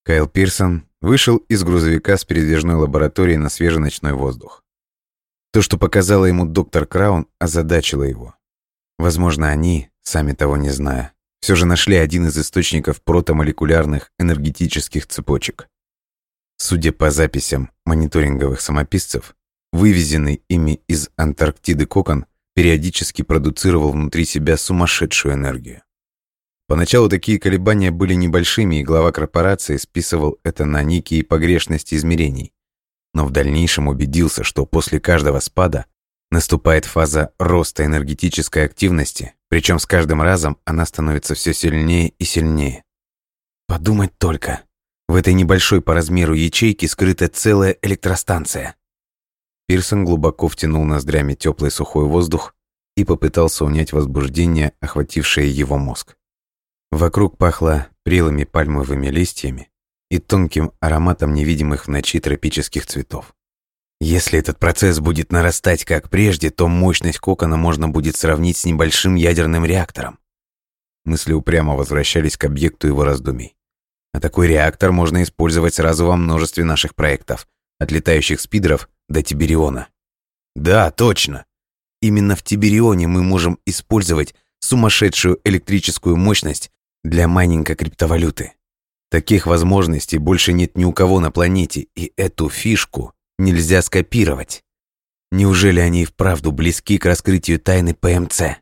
[0.05, 4.66] Кайл Пирсон вышел из грузовика с передвижной лабораторией на свежий ночной воздух.
[5.57, 8.35] То, что показала ему доктор Краун, озадачило его.
[8.99, 15.71] Возможно, они, сами того не зная, все же нашли один из источников протомолекулярных энергетических цепочек.
[16.59, 19.35] Судя по записям мониторинговых самописцев,
[19.73, 25.81] вывезенный ими из Антарктиды кокон периодически продуцировал внутри себя сумасшедшую энергию.
[26.67, 32.53] Поначалу такие колебания были небольшими, и глава корпорации списывал это на некие погрешности измерений.
[33.17, 35.87] Но в дальнейшем убедился, что после каждого спада
[36.31, 42.85] наступает фаза роста энергетической активности, причем с каждым разом она становится все сильнее и сильнее.
[43.67, 44.65] Подумать только,
[45.09, 48.77] в этой небольшой по размеру ячейке скрыта целая электростанция.
[49.67, 52.55] Пирсон глубоко втянул ноздрями теплый сухой воздух
[52.99, 56.19] и попытался унять возбуждение, охватившее его мозг.
[56.91, 59.71] Вокруг пахло прелыми пальмовыми листьями
[60.11, 63.35] и тонким ароматом невидимых в ночи тропических цветов.
[64.01, 69.15] Если этот процесс будет нарастать как прежде, то мощность кокона можно будет сравнить с небольшим
[69.15, 70.19] ядерным реактором.
[71.05, 73.57] Мысли упрямо возвращались к объекту его раздумий.
[74.13, 77.49] А такой реактор можно использовать сразу во множестве наших проектов,
[77.79, 79.89] от летающих спидеров до Тибериона.
[80.55, 81.45] Да, точно.
[82.03, 86.71] Именно в Тиберионе мы можем использовать сумасшедшую электрическую мощность
[87.05, 88.56] для майнинга криптовалюты.
[89.17, 94.63] Таких возможностей больше нет ни у кого на планете, и эту фишку нельзя скопировать.
[95.31, 98.59] Неужели они и вправду близки к раскрытию тайны ПМЦ?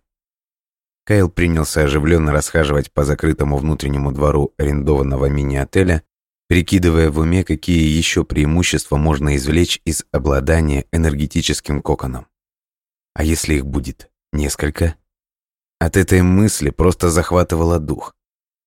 [1.07, 6.05] Кайл принялся оживленно расхаживать по закрытому внутреннему двору арендованного мини-отеля,
[6.47, 12.29] прикидывая в уме, какие еще преимущества можно извлечь из обладания энергетическим коконом.
[13.13, 14.95] А если их будет несколько?
[15.81, 18.15] От этой мысли просто захватывало дух.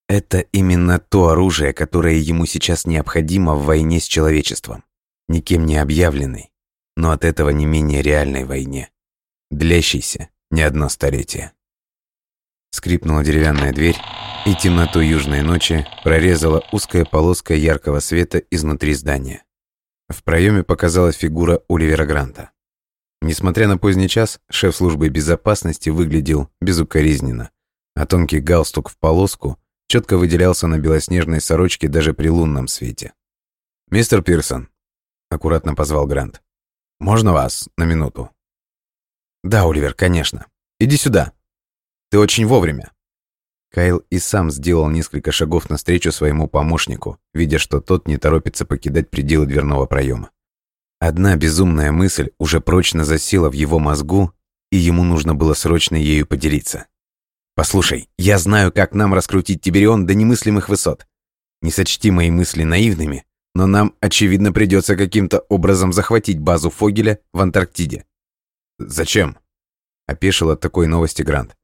[0.08, 4.84] Это именно то оружие, которое ему сейчас необходимо в войне с человечеством.
[5.28, 6.50] Никем не объявленной,
[6.96, 8.90] но от этого не менее реальной войне,
[9.50, 11.52] длящейся не одно столетие.
[12.70, 13.96] Скрипнула деревянная дверь,
[14.46, 19.44] и темноту южной ночи прорезала узкая полоска яркого света изнутри здания.
[20.08, 22.50] В проеме показалась фигура Оливера Гранта.
[23.20, 27.50] Несмотря на поздний час, шеф службы безопасности выглядел безукоризненно,
[27.94, 33.14] а тонкий галстук в полоску четко выделялся на белоснежной сорочке даже при лунном свете.
[33.90, 34.68] «Мистер Пирсон»,—
[35.30, 36.42] аккуратно позвал Грант,—
[37.00, 38.30] «можно вас на минуту?»
[39.42, 40.46] «Да, Оливер, конечно.
[40.78, 41.32] Иди сюда.
[42.10, 42.92] Ты очень вовремя».
[43.70, 49.10] Кайл и сам сделал несколько шагов навстречу своему помощнику, видя, что тот не торопится покидать
[49.10, 50.30] пределы дверного проема.
[51.00, 54.32] Одна безумная мысль уже прочно засела в его мозгу,
[54.70, 56.86] и ему нужно было срочно ею поделиться.
[57.58, 61.08] «Послушай, я знаю, как нам раскрутить Тиберион до немыслимых высот.
[61.60, 67.40] Не сочти мои мысли наивными, но нам, очевидно, придется каким-то образом захватить базу Фогеля в
[67.40, 68.04] Антарктиде».
[68.78, 69.38] «Зачем?»–
[70.06, 71.56] опешил от такой новости Грант.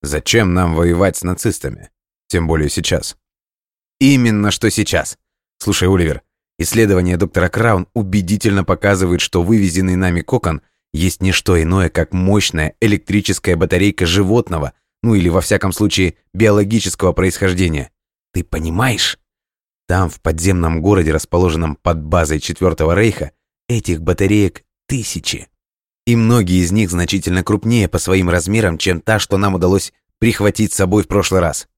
[0.00, 1.90] Зачем нам воевать с нацистами?
[2.28, 3.18] Тем более сейчас.
[4.00, 5.18] Именно что сейчас.
[5.58, 6.22] Слушай, Оливер,
[6.58, 10.62] исследование доктора Краун убедительно показывает, что вывезенный нами кокон
[10.94, 14.72] есть не что иное, как мощная электрическая батарейка животного,
[15.02, 17.90] ну или во всяком случае биологического происхождения.
[18.32, 19.18] Ты понимаешь?
[19.86, 23.32] Там, в подземном городе, расположенном под базой Четвертого Рейха,
[23.68, 25.48] этих батареек тысячи.
[26.06, 30.72] И многие из них значительно крупнее по своим размерам, чем та, что нам удалось прихватить
[30.72, 31.68] с собой в прошлый раз.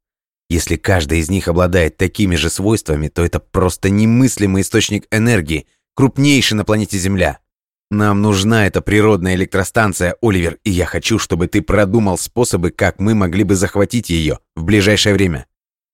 [0.50, 6.56] Если каждая из них обладает такими же свойствами, то это просто немыслимый источник энергии, крупнейший
[6.56, 7.40] на планете Земля.
[7.94, 13.14] Нам нужна эта природная электростанция, Оливер, и я хочу, чтобы ты продумал способы, как мы
[13.14, 15.46] могли бы захватить ее в ближайшее время.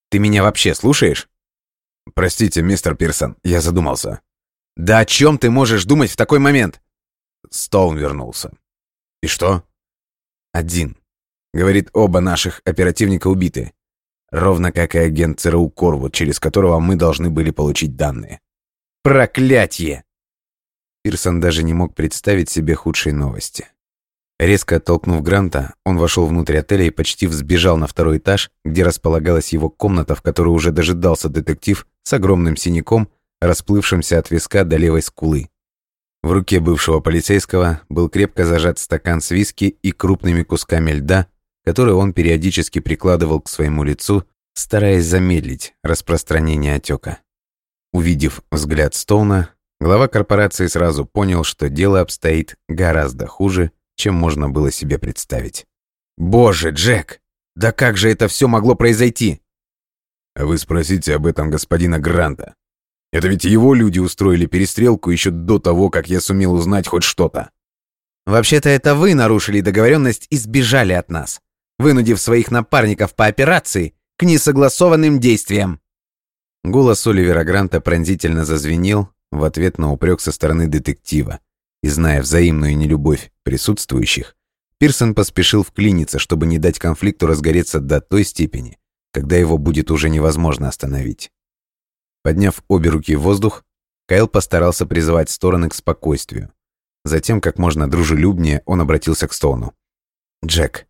[0.08, 1.28] Ты меня вообще слушаешь?
[2.14, 4.22] Простите, мистер Пирсон, я задумался.
[4.78, 6.80] Да о чем ты можешь думать в такой момент?
[7.50, 8.50] Стоун вернулся.
[9.22, 9.62] И что?
[10.52, 10.96] Один.
[11.52, 13.74] Говорит, оба наших оперативника убиты.
[14.30, 18.40] Ровно как и агент ЦРУ Корвуд, через которого мы должны были получить данные.
[19.02, 20.04] Проклятье!
[21.02, 23.68] Пирсон даже не мог представить себе худшей новости.
[24.38, 29.52] Резко оттолкнув Гранта, он вошел внутрь отеля и почти взбежал на второй этаж, где располагалась
[29.52, 35.02] его комната, в которой уже дожидался детектив с огромным синяком, расплывшимся от виска до левой
[35.02, 35.50] скулы.
[36.22, 41.26] В руке бывшего полицейского был крепко зажат стакан с виски и крупными кусками льда,
[41.64, 44.24] которые он периодически прикладывал к своему лицу,
[44.54, 47.18] стараясь замедлить распространение отека.
[47.92, 49.50] Увидев взгляд Стоуна,
[49.80, 55.66] глава корпорации сразу понял, что дело обстоит гораздо хуже, чем можно было себе представить.
[56.16, 57.20] «Боже, Джек!
[57.56, 59.40] Да как же это все могло произойти?»
[60.36, 62.54] «Вы спросите об этом господина Гранта»,
[63.12, 67.50] это ведь его люди устроили перестрелку еще до того, как я сумел узнать хоть что-то.
[68.26, 71.40] Вообще-то это вы нарушили договоренность и сбежали от нас,
[71.78, 75.80] вынудив своих напарников по операции к несогласованным действиям.
[76.62, 81.40] Голос Оливера Гранта пронзительно зазвенел в ответ на упрек со стороны детектива.
[81.82, 84.36] И зная взаимную нелюбовь присутствующих,
[84.78, 88.78] Пирсон поспешил вклиниться, чтобы не дать конфликту разгореться до той степени,
[89.12, 91.30] когда его будет уже невозможно остановить.
[92.22, 93.64] Подняв обе руки в воздух,
[94.06, 96.52] Кайл постарался призывать стороны к спокойствию.
[97.04, 99.74] Затем, как можно дружелюбнее, он обратился к Стоуну.
[100.44, 100.86] «Джек,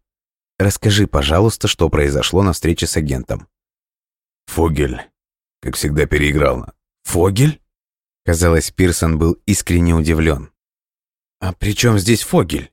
[0.58, 3.48] расскажи, пожалуйста, что произошло на встрече с агентом».
[4.46, 5.02] «Фогель,
[5.60, 6.72] как всегда, переиграл на...»
[7.04, 7.60] «Фогель?»
[8.24, 10.50] Казалось, Пирсон был искренне удивлен.
[11.40, 12.72] «А при чем здесь Фогель?»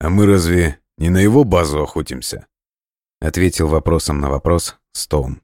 [0.00, 2.46] «А мы разве не на его базу охотимся?»
[3.20, 5.42] Ответил вопросом на вопрос Стоун.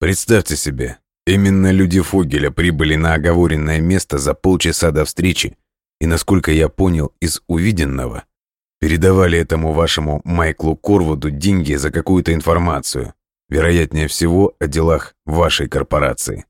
[0.00, 5.56] «Представьте себе, именно люди Фогеля прибыли на оговоренное место за полчаса до встречи,
[6.00, 8.24] и, насколько я понял из увиденного,
[8.80, 13.14] передавали этому вашему Майклу Корвуду деньги за какую-то информацию,
[13.48, 16.46] вероятнее всего, о делах вашей корпорации».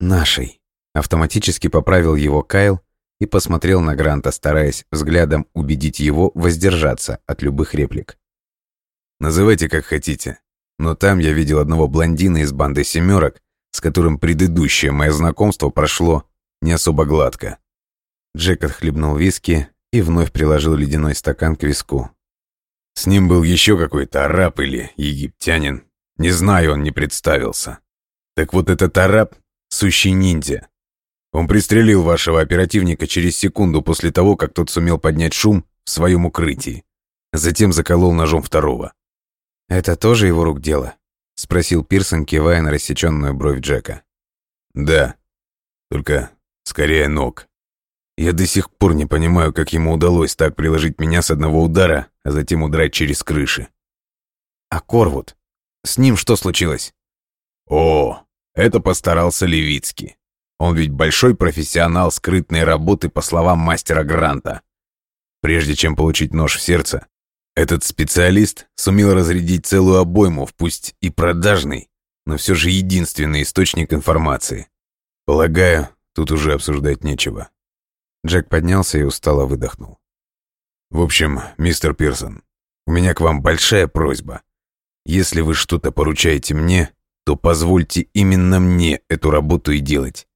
[0.00, 0.59] «Нашей»,—
[0.94, 2.80] автоматически поправил его Кайл
[3.20, 8.18] и посмотрел на Гранта, стараясь взглядом убедить его воздержаться от любых реплик.
[9.20, 10.38] «Называйте как хотите,
[10.78, 13.40] но там я видел одного блондина из банды «семерок»,
[13.72, 16.24] с которым предыдущее мое знакомство прошло
[16.62, 17.58] не особо гладко».
[18.36, 22.10] Джек отхлебнул виски и вновь приложил ледяной стакан к виску.
[22.94, 25.84] С ним был еще какой-то араб или египтянин.
[26.16, 27.78] Не знаю, он не представился.
[28.36, 29.34] Так вот этот араб—
[29.68, 30.68] сущий ниндзя.
[31.32, 36.26] Он пристрелил вашего оперативника через секунду после того, как тот сумел поднять шум в своем
[36.26, 36.84] укрытии.
[37.32, 38.92] Затем заколол ножом второго.
[39.68, 40.96] «Это тоже его рук дело?»—
[41.36, 44.02] спросил Пирсон, кивая на рассеченную бровь Джека.
[44.74, 45.14] «Да,
[45.88, 46.30] только
[46.64, 47.46] скорее ног.
[48.16, 52.08] Я до сих пор не понимаю, как ему удалось так приложить меня с одного удара,
[52.24, 53.68] а затем удрать через крыши».
[54.68, 55.36] «А Корвуд?
[55.84, 56.92] С ним что случилось?»
[57.66, 58.24] «О,
[58.54, 60.16] это постарался Левицкий.
[60.60, 64.60] Он ведь большой профессионал скрытной работы, по словам мастера Гранта.
[65.40, 67.06] Прежде чем получить нож в сердце,
[67.56, 71.88] этот специалист сумел разрядить целую обойму в пусть и продажный,
[72.26, 74.68] но все же единственный источник информации.
[75.24, 77.48] Полагаю, тут уже обсуждать нечего.
[78.26, 79.98] Джек поднялся и устало выдохнул.
[80.90, 82.42] В общем, мистер Пирсон,
[82.86, 84.42] у меня к вам большая просьба.
[85.06, 86.92] Если вы что-то поручаете мне,
[87.24, 90.26] то позвольте именно мне эту работу и делать.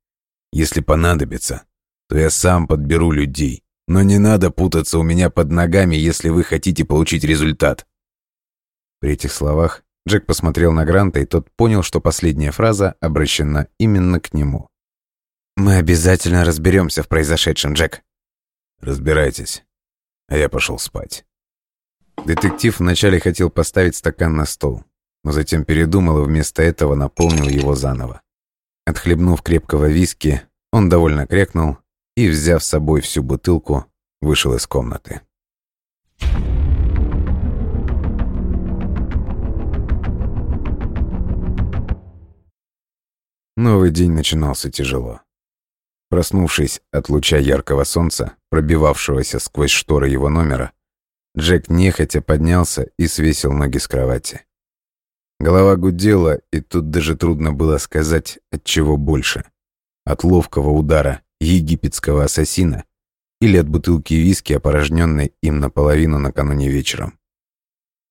[0.55, 1.65] Если понадобится,
[2.09, 3.65] то я сам подберу людей.
[3.89, 7.89] Но не надо путаться у меня под ногами, если вы хотите получить результат».
[9.01, 14.21] При этих словах Джек посмотрел на Гранта, и тот понял, что последняя фраза обращена именно
[14.21, 14.69] к нему.
[15.57, 18.03] «Мы обязательно разберемся в произошедшем, Джек».
[18.81, 19.65] «Разбирайтесь,
[20.29, 21.27] а я пошел спать».
[22.25, 24.85] Детектив вначале хотел поставить стакан на стол,
[25.25, 28.23] но затем передумал и вместо этого наполнил его заново.
[28.87, 31.79] Отхлебнув крепкого виски, он довольно крякнул
[32.17, 33.87] и, взяв с собой всю бутылку,
[34.21, 35.21] вышел из комнаты.
[43.57, 45.21] Новый день начинался тяжело.
[46.11, 50.73] Проснувшись от луча яркого солнца, пробивавшегося сквозь шторы его номера,
[51.37, 54.45] Джек нехотя поднялся и свесил ноги с кровати.
[55.45, 59.45] Голова гудела, и тут даже трудно было сказать, от чего больше.
[60.07, 62.85] От ловкого удара египетского ассасина
[63.43, 67.19] или от бутылки виски, опорожненной им наполовину накануне вечером.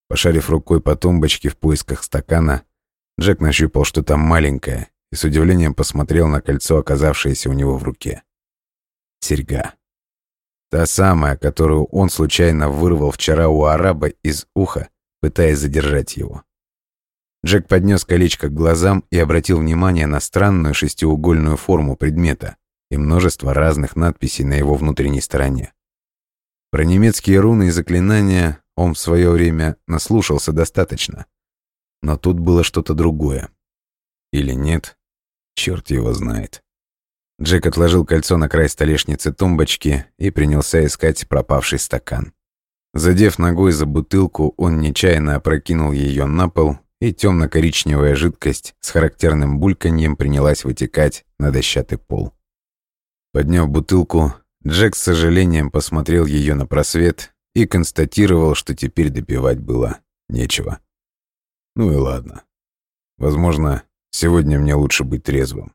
[0.09, 2.65] Пошарив рукой по тумбочке в поисках стакана,
[3.19, 8.21] Джек нащупал что-то маленькое и с удивлением посмотрел на кольцо, оказавшееся у него в руке.
[9.21, 9.73] Серьга.
[10.69, 16.43] Та самая, которую он случайно вырвал вчера у араба из уха, пытаясь задержать его.
[17.45, 22.55] Джек поднес колечко к глазам и обратил внимание на странную шестиугольную форму предмета
[22.89, 25.73] и множество разных надписей на его внутренней стороне.
[26.71, 31.25] Про немецкие руны и заклинания он в свое время наслушался достаточно.
[32.01, 33.49] Но тут было что-то другое.
[34.31, 34.97] Или нет,
[35.55, 36.63] черт его знает.
[37.41, 42.33] Джек отложил кольцо на край столешницы тумбочки и принялся искать пропавший стакан.
[42.93, 49.59] Задев ногой за бутылку, он нечаянно опрокинул ее на пол и темно-коричневая жидкость с характерным
[49.59, 52.33] бульканьем принялась вытекать на дощатый пол.
[53.33, 54.33] Подняв бутылку,
[54.65, 59.99] Джек с сожалением посмотрел ее на просвет и констатировал, что теперь допивать было
[60.29, 60.79] нечего.
[61.75, 62.45] Ну и ладно.
[63.17, 65.73] Возможно, сегодня мне лучше быть трезвым.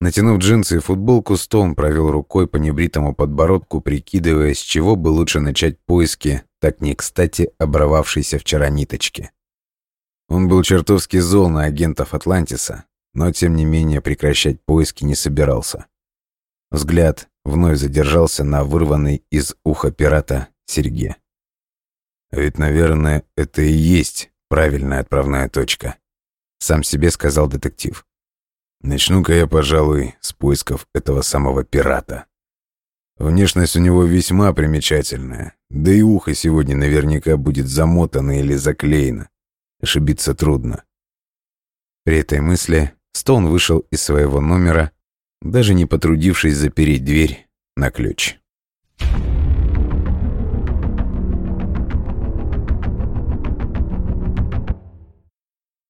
[0.00, 5.40] Натянув джинсы и футболку, Стоун провел рукой по небритому подбородку, прикидывая, с чего бы лучше
[5.40, 9.32] начать поиски так не кстати оборвавшейся вчера ниточки.
[10.28, 15.86] Он был чертовски зол на агентов Атлантиса, но тем не менее прекращать поиски не собирался.
[16.70, 21.16] Взгляд вновь задержался на вырванной из уха пирата серьге.
[22.32, 25.96] «Ведь, наверное, это и есть правильная отправная точка»,—
[26.58, 28.04] сам себе сказал детектив.
[28.80, 32.26] «Начну-ка я, пожалуй, с поисков этого самого пирата.
[33.16, 39.28] Внешность у него весьма примечательная, да и ухо сегодня наверняка будет замотано или заклеено.
[39.84, 40.82] Ошибиться трудно.
[42.04, 44.92] При этой мысли Стоун вышел из своего номера,
[45.42, 47.46] даже не потрудившись запереть дверь
[47.76, 48.38] на ключ.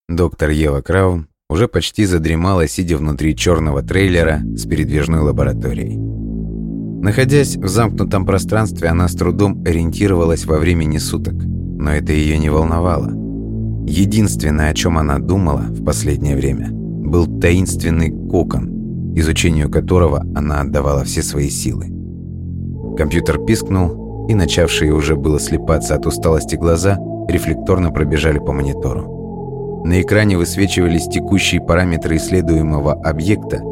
[0.09, 5.97] Доктор Ева Краун уже почти задремала, сидя внутри черного трейлера с передвижной лабораторией.
[7.01, 12.51] Находясь в замкнутом пространстве, она с трудом ориентировалась во времени суток, но это ее не
[12.51, 13.24] волновало.
[13.87, 21.05] Единственное, о чем она думала в последнее время, был таинственный кокон, изучению которого она отдавала
[21.05, 21.87] все свои силы.
[22.97, 26.99] Компьютер пискнул, и начавшие уже было слепаться от усталости глаза
[27.29, 29.83] рефлекторно пробежали по монитору.
[29.85, 33.63] На экране высвечивались текущие параметры исследуемого объекта,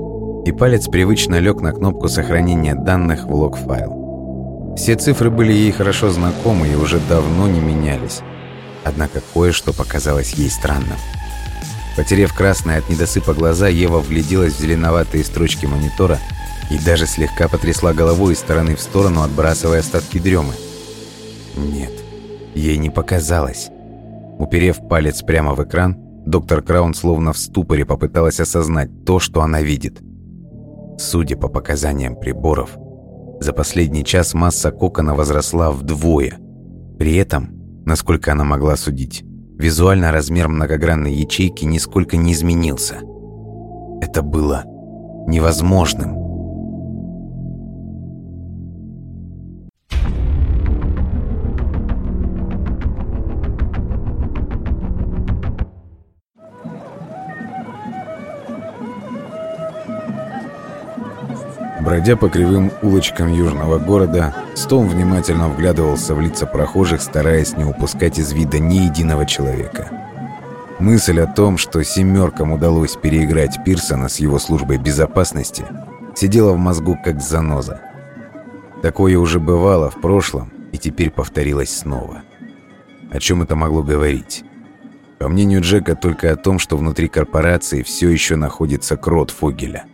[0.44, 4.74] и палец привычно лег на кнопку сохранения данных в лог-файл.
[4.76, 8.20] Все цифры были ей хорошо знакомы и уже давно не менялись.
[8.84, 10.96] Однако кое-что показалось ей странным.
[11.96, 16.18] Потерев красные от недосыпа глаза, Ева вгляделась в зеленоватые строчки монитора
[16.70, 20.54] и даже слегка потрясла головой из стороны в сторону, отбрасывая остатки дремы.
[21.56, 21.92] Нет,
[22.54, 23.68] ей не показалось.
[24.38, 29.60] Уперев палец прямо в экран, доктор Краун словно в ступоре попыталась осознать то, что она
[29.60, 30.00] видит.
[30.98, 32.70] Судя по показаниям приборов,
[33.40, 36.38] за последний час масса кокона возросла вдвое.
[36.98, 39.24] При этом Насколько она могла судить,
[39.59, 43.00] визуально размер многогранной ячейки нисколько не изменился.
[44.00, 44.64] Это было
[45.26, 46.21] невозможным.
[61.93, 68.19] Бродя по кривым улочкам южного города, Стоун внимательно вглядывался в лица прохожих, стараясь не упускать
[68.19, 69.90] из вида ни единого человека.
[70.78, 75.66] Мысль о том, что «семеркам» удалось переиграть Пирсона с его службой безопасности,
[76.14, 77.82] сидела в мозгу как заноза.
[78.81, 82.23] Такое уже бывало в прошлом и теперь повторилось снова.
[83.10, 84.44] О чем это могло говорить?
[85.19, 89.85] По мнению Джека, только о том, что внутри корпорации все еще находится крот Фогеля.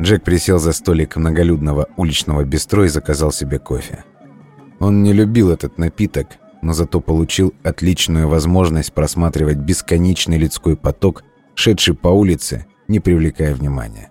[0.00, 4.04] Джек присел за столик многолюдного уличного бистро и заказал себе кофе.
[4.78, 11.22] Он не любил этот напиток, но зато получил отличную возможность просматривать бесконечный людской поток,
[11.54, 14.10] шедший по улице, не привлекая внимания.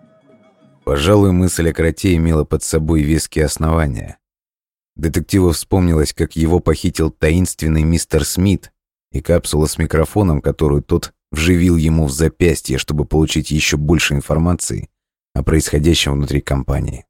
[0.86, 4.20] Пожалуй, мысль о кроте имела под собой веские основания.
[4.96, 8.72] Детективу вспомнилось, как его похитил таинственный мистер Смит
[9.12, 14.90] и капсула с микрофоном, которую тот вживил ему в запястье, чтобы получить еще больше информации,
[15.40, 17.06] о происходящем внутри компании.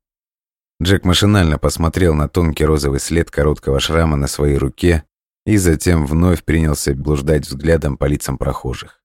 [0.81, 5.03] Джек машинально посмотрел на тонкий розовый след короткого шрама на своей руке
[5.47, 9.01] и затем вновь принялся блуждать взглядом по лицам прохожих.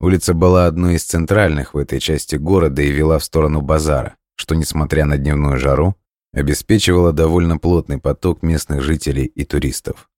[0.00, 4.56] Улица была одной из центральных в этой части города и вела в сторону базара, что,
[4.56, 5.94] несмотря на дневную жару,
[6.32, 10.10] обеспечивало довольно плотный поток местных жителей и туристов.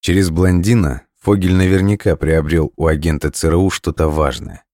[0.00, 4.64] Через блондина Фогель наверняка приобрел у агента ЦРУ что-то важное.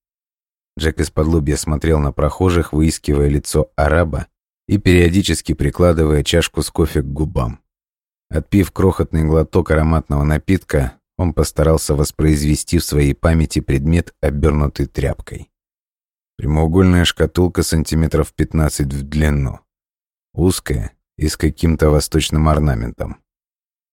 [0.78, 4.26] Джек из-под лобья смотрел на прохожих, выискивая лицо араба
[4.68, 7.60] и периодически прикладывая чашку с кофе к губам.
[8.28, 15.50] Отпив крохотный глоток ароматного напитка, он постарался воспроизвести в своей памяти предмет, обернутый тряпкой.
[16.36, 19.60] Прямоугольная шкатулка сантиметров 15 в длину.
[20.34, 23.22] Узкая и с каким-то восточным орнаментом.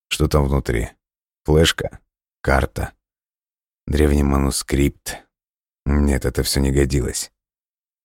[0.10, 0.89] Что там внутри?
[1.45, 1.99] Флешка?
[2.41, 2.91] Карта?
[3.88, 5.23] Древний манускрипт?
[5.85, 7.31] Нет, это все не годилось.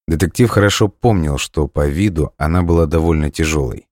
[0.07, 3.89] Детектив хорошо помнил, что по виду она была довольно тяжелой.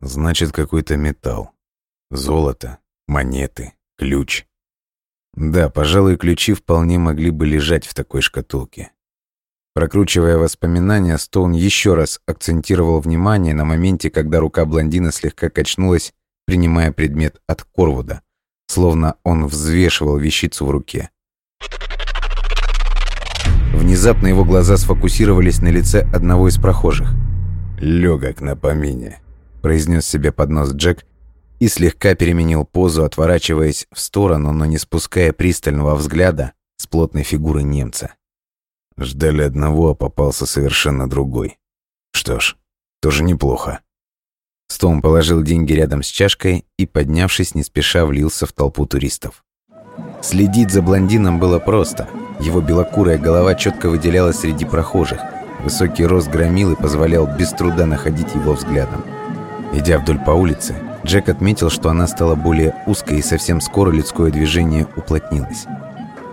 [0.00, 1.50] Значит, какой-то металл.
[2.10, 2.78] Золото,
[3.08, 4.46] монеты, ключ.
[5.34, 8.92] Да, пожалуй, ключи вполне могли бы лежать в такой шкатулке.
[9.74, 16.14] Прокручивая воспоминания, Стоун еще раз акцентировал внимание на моменте, когда рука блондина слегка качнулась,
[16.46, 18.22] принимая предмет от Корвуда,
[18.68, 21.10] словно он взвешивал вещицу в руке.
[23.74, 27.12] Внезапно его глаза сфокусировались на лице одного из прохожих.
[27.80, 29.20] «Легок на помине»,—
[29.62, 31.04] произнес себе под нос Джек
[31.58, 37.64] и слегка переменил позу, отворачиваясь в сторону, но не спуская пристального взгляда с плотной фигуры
[37.64, 38.14] немца.
[38.96, 41.58] Ждали одного, а попался совершенно другой.
[42.12, 42.56] Что ж,
[43.02, 43.80] тоже неплохо.
[44.68, 49.44] Стоун положил деньги рядом с чашкой и, поднявшись, не спеша влился в толпу туристов.
[50.22, 52.08] Следить за блондином было просто—
[52.40, 55.20] его белокурая голова четко выделялась среди прохожих.
[55.62, 59.04] Высокий рост громилы позволял без труда находить его взглядом.
[59.72, 60.74] Идя вдоль по улице,
[61.04, 65.66] Джек отметил, что она стала более узкой и совсем скоро людское движение уплотнилось.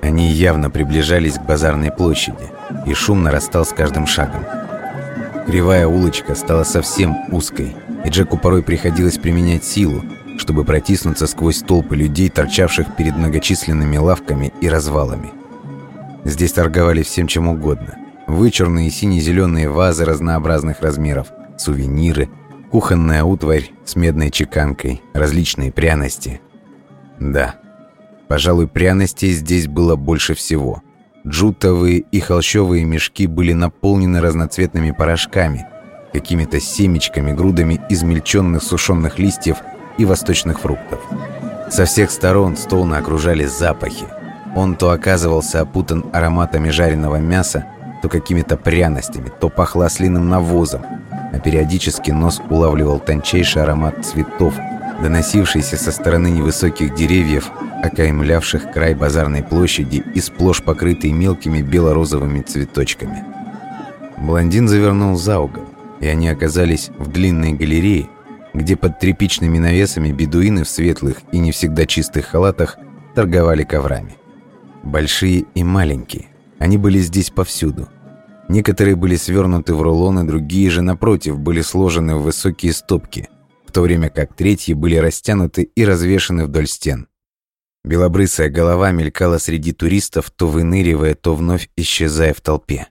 [0.02, 2.52] Они явно приближались к базарной площади,
[2.86, 4.44] и шум нарастал с каждым шагом.
[5.46, 7.76] Кривая улочка стала совсем узкой,
[8.06, 10.04] и Джеку порой приходилось применять силу,
[10.38, 15.41] чтобы протиснуться сквозь толпы людей, торчавших перед многочисленными лавками и развалами.
[16.24, 17.98] Здесь торговали всем чем угодно.
[18.28, 21.28] Вычурные сине-зеленые вазы разнообразных размеров,
[21.58, 22.30] сувениры,
[22.72, 26.40] кухонная утварь с медной чеканкой, различные пряности.
[27.20, 27.56] Да,
[28.28, 30.82] пожалуй, пряностей здесь было больше всего.
[31.28, 35.68] Джутовые и холщовые мешки были наполнены разноцветными порошками,
[36.14, 39.58] какими-то семечками, грудами измельченных сушеных листьев
[39.98, 41.00] и восточных фруктов.
[41.70, 44.06] Со всех сторон Стоуна окружали запахи.
[44.56, 47.66] Он то оказывался опутан ароматами жареного мяса,
[48.02, 54.54] то какими-то пряностями, то пахло ослиным навозом, а периодически нос улавливал тончайший аромат цветов,
[55.02, 57.50] доносившийся со стороны невысоких деревьев,
[57.82, 63.24] окаймлявших край базарной площади и сплошь покрытый мелкими бело-розовыми цветочками.
[64.18, 65.64] Блондин завернул за угол,
[66.00, 68.10] и они оказались в длинной галерее,
[68.54, 72.78] где под тряпичными навесами бедуины в светлых и не всегда чистых халатах
[73.16, 74.21] торговали коврами.
[74.84, 76.28] Большие и маленькие.
[76.58, 77.88] Они были здесь повсюду.
[78.50, 83.30] Некоторые были свернуты в рулоны, другие же, напротив, были сложены в высокие стопки,
[83.66, 87.08] в то время как третьи были растянуты и развешаны вдоль стен.
[87.84, 92.88] Белобрысая голова мелькала среди туристов, то выныривая, то вновь исчезая в толпе.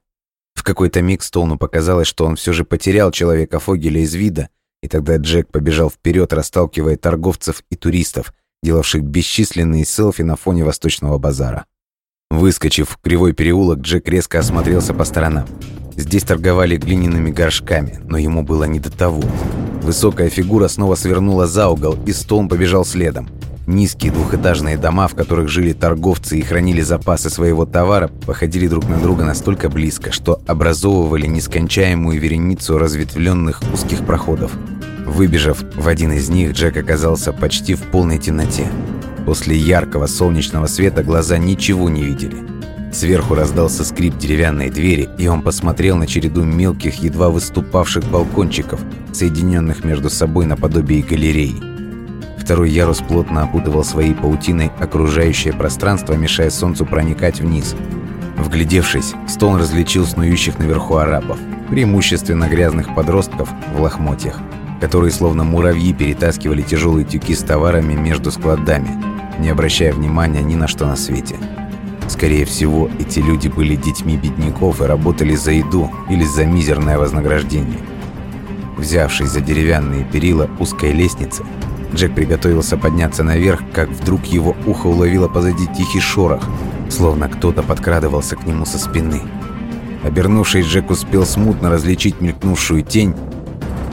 [0.55, 4.49] В какой-то миг Стоуну показалось, что он все же потерял человека Фогеля из вида,
[4.83, 11.19] и тогда Джек побежал вперед, расталкивая торговцев и туристов, делавших бесчисленные селфи на фоне восточного
[11.19, 11.67] базара.
[12.31, 15.47] Выскочив в кривой переулок, Джек резко осмотрелся по сторонам.
[15.97, 19.23] Здесь торговали глиняными горшками, но ему было не до того.
[19.83, 23.29] Высокая фигура снова свернула за угол, и Стоун побежал следом.
[23.67, 28.99] Низкие двухэтажные дома, в которых жили торговцы и хранили запасы своего товара, походили друг на
[28.99, 34.53] друга настолько близко, что образовывали нескончаемую вереницу разветвленных узких проходов.
[35.05, 38.67] Выбежав в один из них, Джек оказался почти в полной темноте.
[39.27, 42.37] После яркого солнечного света глаза ничего не видели.
[42.93, 48.81] Сверху раздался скрип деревянной двери, и он посмотрел на череду мелких, едва выступавших балкончиков,
[49.13, 51.55] соединенных между собой наподобие галереи.
[52.37, 57.77] Второй ярус плотно опутывал своей паутиной окружающее пространство, мешая солнцу проникать вниз.
[58.37, 61.39] Вглядевшись, Стоун различил снующих наверху арабов,
[61.69, 64.41] преимущественно грязных подростков в лохмотьях,
[64.81, 69.10] которые словно муравьи перетаскивали тяжелые тюки с товарами между складами,
[69.41, 71.37] не обращая внимания ни на что на свете.
[72.09, 77.79] Скорее всего, эти люди были детьми бедняков и работали за еду или за мизерное вознаграждение.
[78.77, 81.45] Взявшись за деревянные перила узкой лестницы,
[81.95, 86.43] Джек приготовился подняться наверх, как вдруг его ухо уловило позади тихий шорох,
[86.89, 89.23] словно кто-то подкрадывался к нему со спины.
[90.05, 93.15] Обернувшись, Джек успел смутно различить мелькнувшую тень,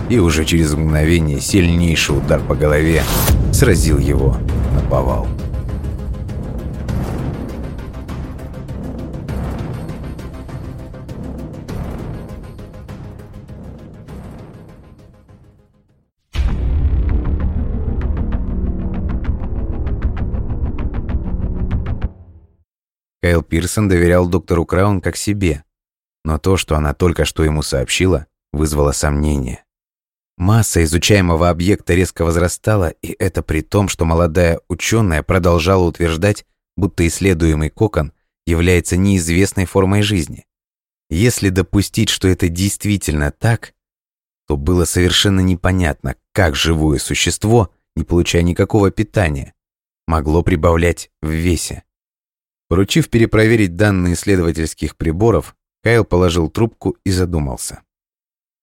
[0.10, 3.04] и уже через мгновение сильнейший удар по голове
[3.52, 4.38] сразил его
[4.78, 5.28] на повал.
[23.22, 25.64] Кайл Пирсон доверял доктору Краун как себе,
[26.24, 29.67] но то, что она только что ему сообщила, вызвало сомнение.
[30.38, 36.46] Масса изучаемого объекта резко возрастала, и это при том, что молодая ученая продолжала утверждать,
[36.76, 38.14] будто исследуемый кокон
[38.46, 40.46] является неизвестной формой жизни.
[41.10, 43.74] Если допустить, что это действительно так,
[44.48, 49.54] то было совершенно непонятно, как живое существо, не получая никакого питания,
[50.06, 51.84] могло прибавлять в весе.
[52.70, 57.82] Поручив перепроверить данные исследовательских приборов, Кайл положил трубку и задумался.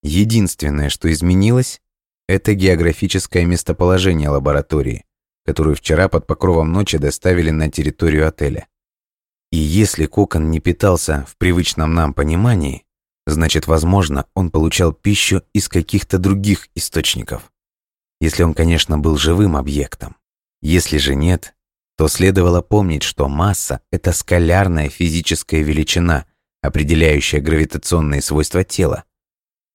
[0.05, 1.81] Единственное, что изменилось,
[2.29, 5.07] это географическое местоположение лаборатории,
[5.47, 8.69] которую вчера под покровом ночи доставили на территорию отеля.
[9.51, 12.85] И если кокон не питался в привычном нам понимании,
[13.27, 17.51] значит, возможно, он получал пищу из каких-то других источников.
[18.21, 20.17] Если он, конечно, был живым объектом.
[20.61, 21.55] Если же нет,
[21.97, 26.27] то следовало помнить, что масса– это скалярная физическая величина,
[26.61, 29.05] определяющая гравитационные свойства тела.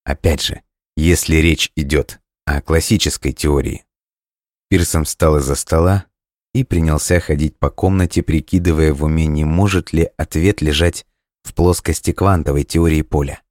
[0.03, 0.61] Опять же,
[0.95, 3.85] если речь идет о классической теории.
[4.69, 6.05] Пирсон встал из-за стола
[6.53, 11.05] и принялся ходить по комнате, прикидывая в уме, не может ли ответ лежать
[11.43, 13.41] в плоскости квантовой теории поля.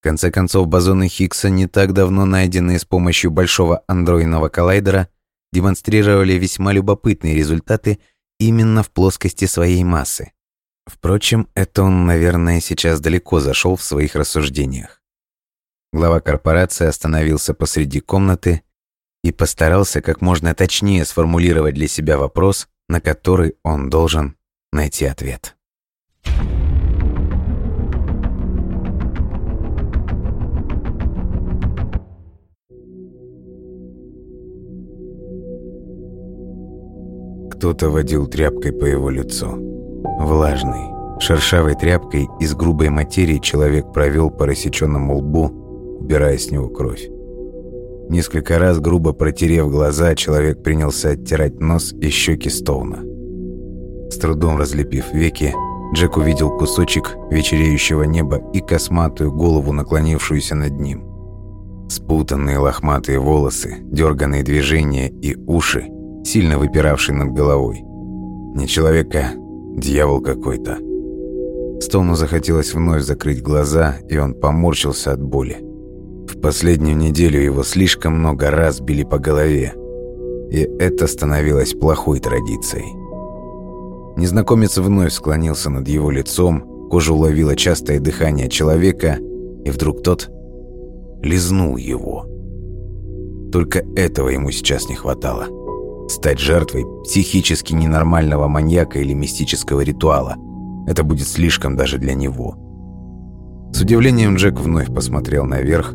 [0.00, 5.08] В конце концов, бозоны Хиггса, не так давно найденные с помощью большого андроидного коллайдера,
[5.52, 7.98] демонстрировали весьма любопытные результаты
[8.38, 10.32] именно в плоскости своей массы.
[10.86, 14.97] Впрочем, это он, наверное, сейчас далеко зашел в своих рассуждениях.
[15.90, 18.62] Глава корпорации остановился посреди комнаты
[19.24, 24.36] и постарался как можно точнее сформулировать для себя вопрос, на который он должен
[24.70, 25.56] найти ответ.
[37.50, 39.48] Кто-то водил тряпкой по его лицу.
[40.20, 45.67] Влажной, шершавой тряпкой из грубой материи человек провел по рассеченному лбу,
[46.08, 47.06] убирая с него кровь.
[48.08, 53.00] Несколько раз, грубо протерев глаза, человек принялся оттирать нос и щеки Стоуна.
[54.10, 55.54] С трудом разлепив веки,
[55.94, 61.04] Джек увидел кусочек вечереющего неба и косматую голову, наклонившуюся над ним.
[61.90, 65.88] Спутанные лохматые волосы, дерганные движения и уши,
[66.24, 67.82] сильно выпиравший над головой.
[68.54, 69.32] Не человека,
[69.76, 70.78] дьявол какой-то.
[71.82, 75.67] Стоуну захотелось вновь закрыть глаза, и он поморщился от боли.
[76.28, 79.74] В последнюю неделю его слишком много раз били по голове,
[80.50, 82.94] и это становилось плохой традицией.
[84.16, 89.18] Незнакомец вновь склонился над его лицом, кожа уловила частое дыхание человека,
[89.64, 90.30] и вдруг тот
[91.22, 92.26] лизнул его.
[93.52, 95.46] Только этого ему сейчас не хватало
[96.10, 100.36] стать жертвой психически ненормального маньяка или мистического ритуала.
[100.86, 102.56] Это будет слишком даже для него.
[103.72, 105.94] С удивлением Джек вновь посмотрел наверх.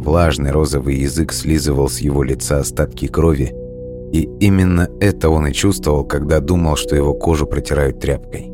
[0.00, 3.54] Влажный розовый язык слизывал с его лица остатки крови,
[4.12, 8.50] и именно это он и чувствовал, когда думал, что его кожу протирают тряпкой.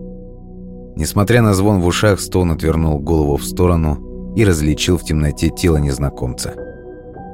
[0.97, 5.77] Несмотря на звон в ушах, Стоун отвернул голову в сторону и различил в темноте тело
[5.77, 6.53] незнакомца.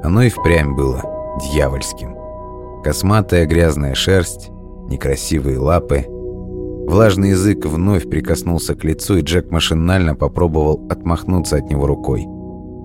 [0.03, 1.01] Оно и впрямь было
[1.51, 2.15] дьявольским.
[2.83, 4.51] Косматая грязная шерсть,
[4.89, 6.05] некрасивые лапы.
[6.87, 12.27] Влажный язык вновь прикоснулся к лицу, и Джек машинально попробовал отмахнуться от него рукой.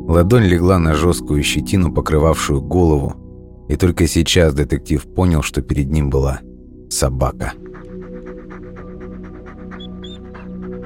[0.08, 3.14] Ладонь легла на жесткую щетину, покрывавшую голову,
[3.68, 6.40] и только сейчас детектив понял, что перед ним была
[6.88, 7.52] собака.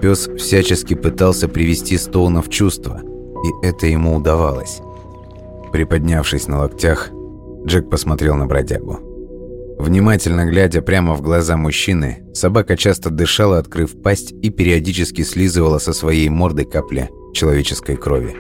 [0.01, 3.01] Пес всячески пытался привести Стоуна в чувство,
[3.45, 4.81] и это ему удавалось.
[5.71, 7.11] Приподнявшись на локтях,
[7.65, 8.99] Джек посмотрел на бродягу.
[9.79, 15.93] Внимательно глядя прямо в глаза мужчины, собака часто дышала, открыв пасть, и периодически слизывала со
[15.93, 18.35] своей морды капли человеческой крови.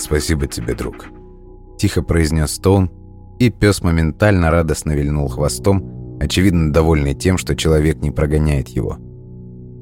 [0.00, 1.08] «Спасибо тебе, друг»,–
[1.78, 2.90] тихо произнес Стоун,
[3.38, 8.96] и пес моментально радостно вильнул хвостом, очевидно довольный тем, что человек не прогоняет его.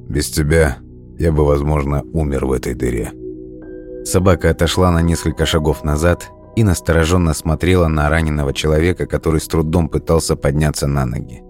[0.09, 0.79] «Без тебя
[1.19, 3.13] я бы, возможно, умер в этой дыре».
[4.05, 9.89] Собака отошла на несколько шагов назад и настороженно смотрела на раненого человека, который с трудом
[9.89, 11.43] пытался подняться на ноги.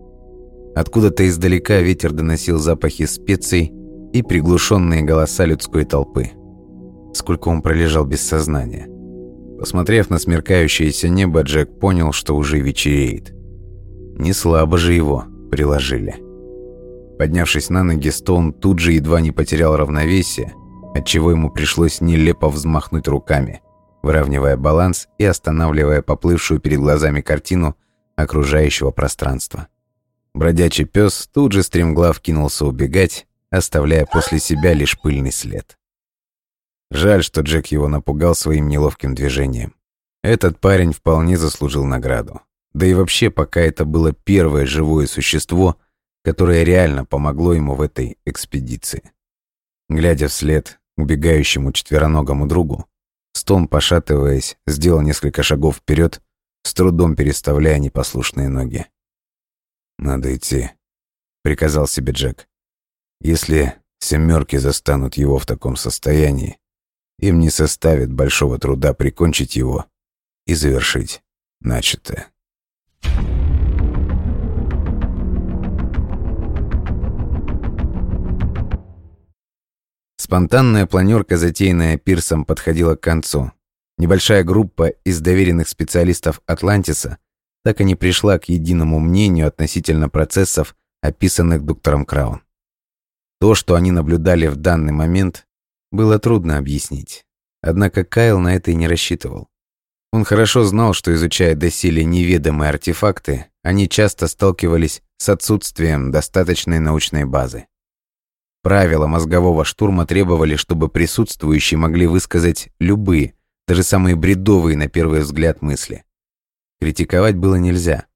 [0.74, 3.72] Откуда-то издалека ветер доносил запахи специй
[4.12, 6.32] и приглушенные голоса людской толпы.
[7.12, 8.88] Сколько он пролежал без сознания.
[9.58, 13.34] Посмотрев на смеркающееся небо, Джек понял, что уже вечереет.
[14.16, 16.16] Не слабо же его приложили.
[17.18, 20.54] Поднявшись на ноги, Стоун тут же едва не потерял равновесие,
[20.94, 23.60] отчего ему пришлось нелепо взмахнуть руками–
[24.02, 27.76] выравнивая баланс и останавливая поплывшую перед глазами картину
[28.16, 29.68] окружающего пространства.
[30.34, 35.77] Бродячий пес тут же стремглав кинулся убегать, оставляя после себя лишь пыльный след.
[36.90, 39.74] Жаль, что Джек его напугал своим неловким движением.
[40.22, 42.40] Этот парень вполне заслужил награду.
[42.72, 45.78] Да и вообще, пока это было первое живое существо,
[46.24, 49.12] которое реально помогло ему в этой экспедиции.
[49.88, 52.86] Глядя вслед убегающему четвероногому другу,
[53.32, 56.20] Стон, пошатываясь, сделал несколько шагов вперед,
[56.64, 58.86] с трудом переставляя непослушные ноги.
[59.98, 60.70] «Надо идти»,—
[61.42, 62.48] приказал себе Джек.
[63.20, 66.57] «Если семерки застанут его в таком состоянии,
[67.18, 69.86] им не составит большого труда прикончить его
[70.46, 71.22] и завершить
[71.60, 72.28] начатое».
[80.28, 83.50] Спонтанная планерка, затеянная Пирсом, подходила к концу.
[83.96, 87.16] Небольшая группа из доверенных специалистов Атлантиса
[87.64, 92.42] так и не пришла к единому мнению относительно процессов, описанных доктором Краун.
[93.40, 95.46] То, что они наблюдали в данный момент,
[95.90, 97.24] было трудно объяснить.
[97.60, 99.48] Однако Кайл на это и не рассчитывал.
[100.12, 107.24] Он хорошо знал, что изучая доселе неведомые артефакты, они часто сталкивались с отсутствием достаточной научной
[107.24, 107.66] базы.
[108.62, 113.34] Правила мозгового штурма требовали, чтобы присутствующие могли высказать любые,
[113.66, 116.04] даже самые бредовые на первый взгляд мысли.
[116.80, 118.06] Критиковать было нельзя.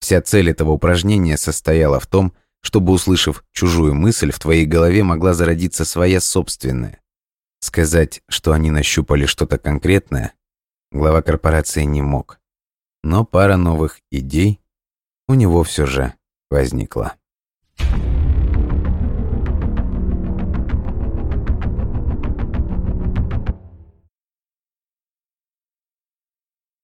[0.00, 2.32] Вся цель этого упражнения состояла в том,
[2.62, 7.00] чтобы, услышав чужую мысль, в твоей голове могла зародиться своя собственная.
[7.66, 10.34] Сказать, что они нащупали что-то конкретное,
[10.92, 12.38] глава корпорации не мог.
[13.02, 14.60] но пара новых идей
[15.26, 16.14] у него все же
[16.48, 17.16] возникла.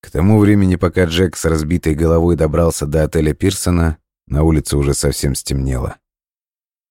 [0.00, 4.94] К тому времени, пока Джек с разбитой головой добрался до отеля Пирсона, на улице уже
[4.94, 6.01] совсем стемнело.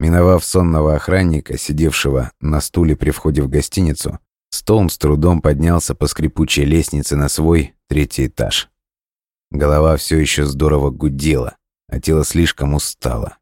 [0.02, 4.18] Миновав сонного охранника, сидевшего на стуле при входе в гостиницу,
[4.50, 8.72] Стоун с трудом поднялся по скрипучей лестнице на свой третий этаж.
[9.52, 11.56] Голова все еще здорово гудела,
[11.88, 13.38] а тело слишком устало.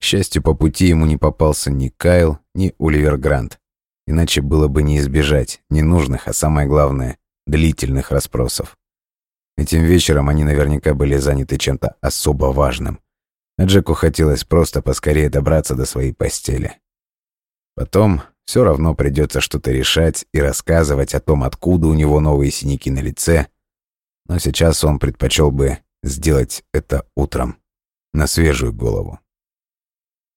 [0.00, 3.60] К счастью, по пути ему не попался ни Кайл, ни Оливер Грант.
[4.08, 8.76] Иначе было бы не избежать ненужных, а самое главное, длительных расспросов.
[9.56, 12.98] Этим вечером они наверняка были заняты чем-то особо важным.
[13.60, 16.78] Джеку хотелось просто поскорее добраться до своей постели.
[17.74, 22.90] Потом все равно придется что-то решать и рассказывать о том, откуда у него новые синяки
[22.90, 23.48] на лице.
[24.26, 27.58] Но сейчас он предпочел бы сделать это утром,
[28.12, 29.20] на свежую голову.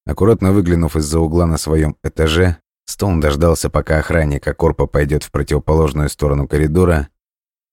[0.05, 6.09] Аккуратно выглянув из-за угла на своем этаже, Стоун дождался, пока охранник Акорпа пойдет в противоположную
[6.09, 7.09] сторону коридора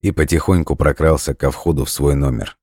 [0.03, 2.55] и потихоньку прокрался ко входу в свой номер.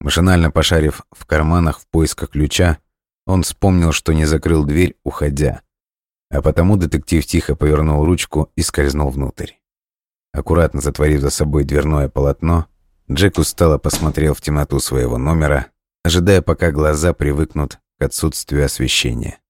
[0.00, 2.78] Машинально пошарив в карманах в поисках ключа,
[3.26, 5.62] он вспомнил, что не закрыл дверь, уходя.
[6.30, 9.52] А потому детектив тихо повернул ручку и скользнул внутрь.
[10.32, 12.66] Аккуратно затворив за собой дверное полотно,
[13.10, 15.66] Джек устало посмотрел в темноту своего номера,
[16.04, 19.40] ожидая, пока глаза привыкнут к отсутствию освещения.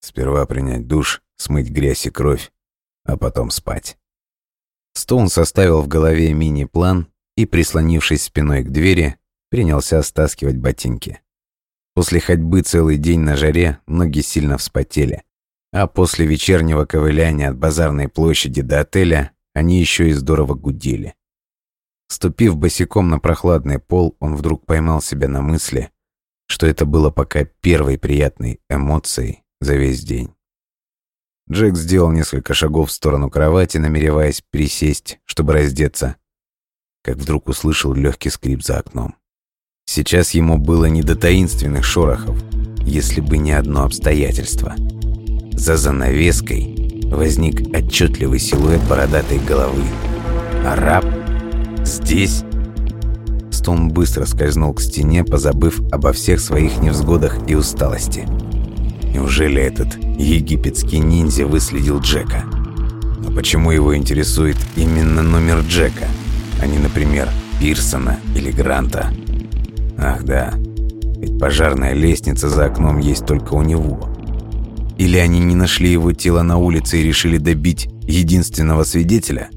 [0.00, 2.50] Сперва принять душ, смыть грязь и кровь,
[3.04, 3.98] а потом спать.
[4.94, 9.19] Стоун составил в голове мини-план и, прислонившись спиной к двери,
[9.50, 11.20] принялся стаскивать ботинки.
[11.94, 15.24] После ходьбы целый день на жаре ноги сильно вспотели,
[15.72, 21.14] а после вечернего ковыляния от базарной площади до отеля они еще и здорово гудели.
[22.08, 25.90] Ступив босиком на прохладный пол, он вдруг поймал себя на мысли,
[26.46, 30.34] что это было пока первой приятной эмоцией за весь день.
[31.50, 36.16] Джек сделал несколько шагов в сторону кровати, намереваясь присесть, чтобы раздеться,
[37.02, 39.19] как вдруг услышал легкий скрип за окном.
[39.92, 42.36] Сейчас ему было не до таинственных шорохов,
[42.84, 44.76] если бы не одно обстоятельство.
[45.52, 49.82] За занавеской возник отчетливый силуэт бородатой головы.
[50.64, 51.04] Араб?
[51.84, 52.44] Здесь?
[53.50, 58.28] Стоун быстро скользнул к стене, позабыв обо всех своих невзгодах и усталости.
[59.12, 62.44] Неужели этот египетский ниндзя выследил Джека?
[63.18, 66.06] Но почему его интересует именно номер Джека,
[66.62, 67.28] а не, например,
[67.58, 69.12] Пирсона или Гранта?
[70.02, 70.54] Ах да,
[71.18, 74.08] ведь пожарная лестница за окном есть только у него.
[74.96, 79.50] Или они не нашли его тело на улице и решили добить единственного свидетеля?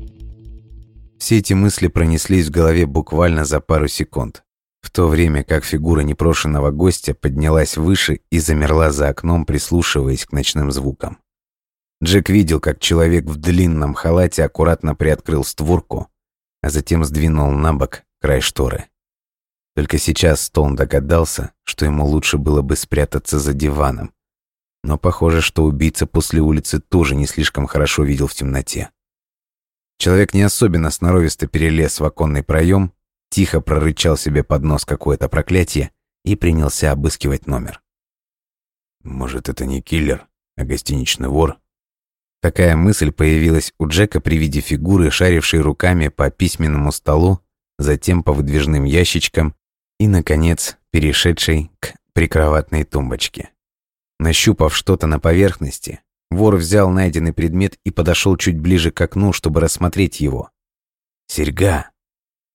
[1.17, 4.43] Все эти мысли пронеслись в голове буквально за пару секунд,
[4.81, 10.33] в то время как фигура непрошенного гостя поднялась выше и замерла за окном, прислушиваясь к
[10.33, 11.19] ночным звукам.
[12.03, 16.09] Джек видел, как человек в длинном халате аккуратно приоткрыл створку,
[16.61, 18.87] а затем сдвинул на бок край шторы.
[19.75, 24.13] Только сейчас Стоун догадался, что ему лучше было бы спрятаться за диваном.
[24.83, 28.91] Но похоже, что убийца после улицы тоже не слишком хорошо видел в темноте.
[29.97, 32.93] Человек не особенно сноровисто перелез в оконный проем,
[33.29, 35.91] тихо прорычал себе под нос какое-то проклятие
[36.23, 37.81] и принялся обыскивать номер.
[39.03, 41.57] Может, это не киллер, а гостиничный вор?
[42.41, 47.39] Такая мысль появилась у Джека при виде фигуры, шарившей руками по письменному столу,
[47.79, 49.55] затем по выдвижным ящичкам
[49.99, 53.49] и, наконец, перешедший к прикроватной тумбочке.
[54.19, 59.59] Нащупав что-то на поверхности, вор взял найденный предмет и подошел чуть ближе к окну, чтобы
[59.59, 60.49] рассмотреть его.
[61.27, 61.89] Серьга.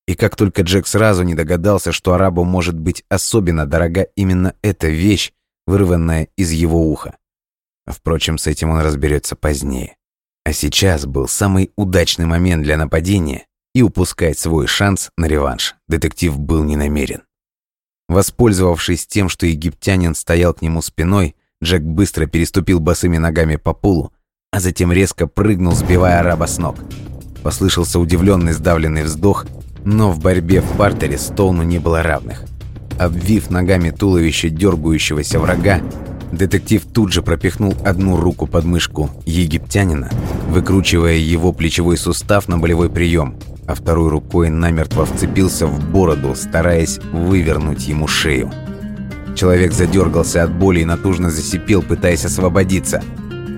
[0.07, 4.89] И как только Джек сразу не догадался, что арабу может быть особенно дорога именно эта
[4.89, 5.33] вещь,
[5.67, 7.17] вырванная из его уха.
[7.87, 9.97] Впрочем, с этим он разберется позднее.
[10.45, 16.39] А сейчас был самый удачный момент для нападения, и упускать свой шанс на реванш детектив
[16.39, 17.23] был не намерен.
[18.09, 24.13] Воспользовавшись тем, что египтянин стоял к нему спиной, Джек быстро переступил босыми ногами по полу,
[24.51, 26.77] а затем резко прыгнул, сбивая араба с ног.
[27.43, 29.47] Послышался удивленный сдавленный вздох,
[29.85, 32.45] но в борьбе в партере Стоуну не было равных.
[32.99, 35.81] Обвив ногами туловище дергающегося врага,
[36.33, 40.11] детектив тут же пропихнул одну руку под мышку египтянина,
[40.49, 43.37] выкручивая его плечевой сустав на болевой прием,
[43.67, 48.51] а второй рукой намертво вцепился в бороду, стараясь вывернуть ему шею.
[49.37, 53.03] Человек задергался от боли и натужно засипел, пытаясь освободиться.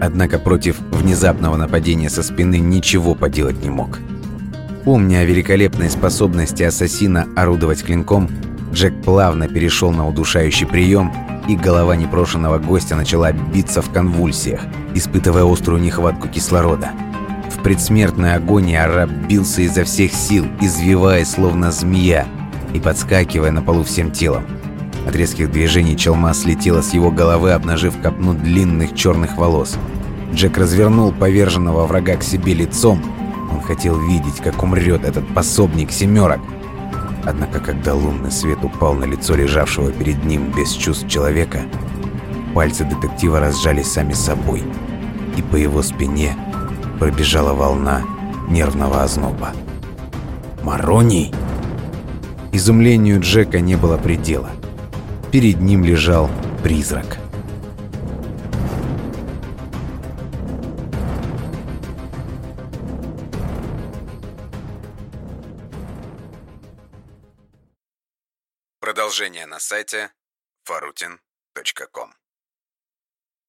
[0.00, 3.98] Однако против внезапного нападения со спины ничего поделать не мог.
[4.84, 8.28] Помня о великолепной способности ассасина орудовать клинком,
[8.72, 11.12] Джек плавно перешел на удушающий прием,
[11.48, 14.60] и голова непрошенного гостя начала биться в конвульсиях,
[14.94, 16.90] испытывая острую нехватку кислорода.
[17.50, 22.26] В предсмертной агонии араб бился изо всех сил, извиваясь словно змея
[22.72, 24.44] и подскакивая на полу всем телом.
[25.06, 29.76] От резких движений челма слетела с его головы, обнажив копну длинных черных волос.
[30.32, 33.02] Джек развернул поверженного врага к себе лицом.
[33.50, 36.40] Он хотел видеть, как умрет этот пособник семерок.
[37.24, 41.62] Однако, когда лунный свет упал на лицо лежавшего перед ним без чувств человека,
[42.54, 44.62] пальцы детектива разжались сами собой,
[45.36, 46.36] и по его спине
[46.98, 48.02] пробежала волна
[48.48, 49.52] нервного озноба.
[50.62, 51.32] «Мароний!»
[52.52, 54.50] Изумлению Джека не было предела.
[55.30, 56.28] Перед ним лежал
[56.64, 57.18] призрак.
[69.10, 70.12] Продолжение на сайте
[70.68, 72.19] farutin.com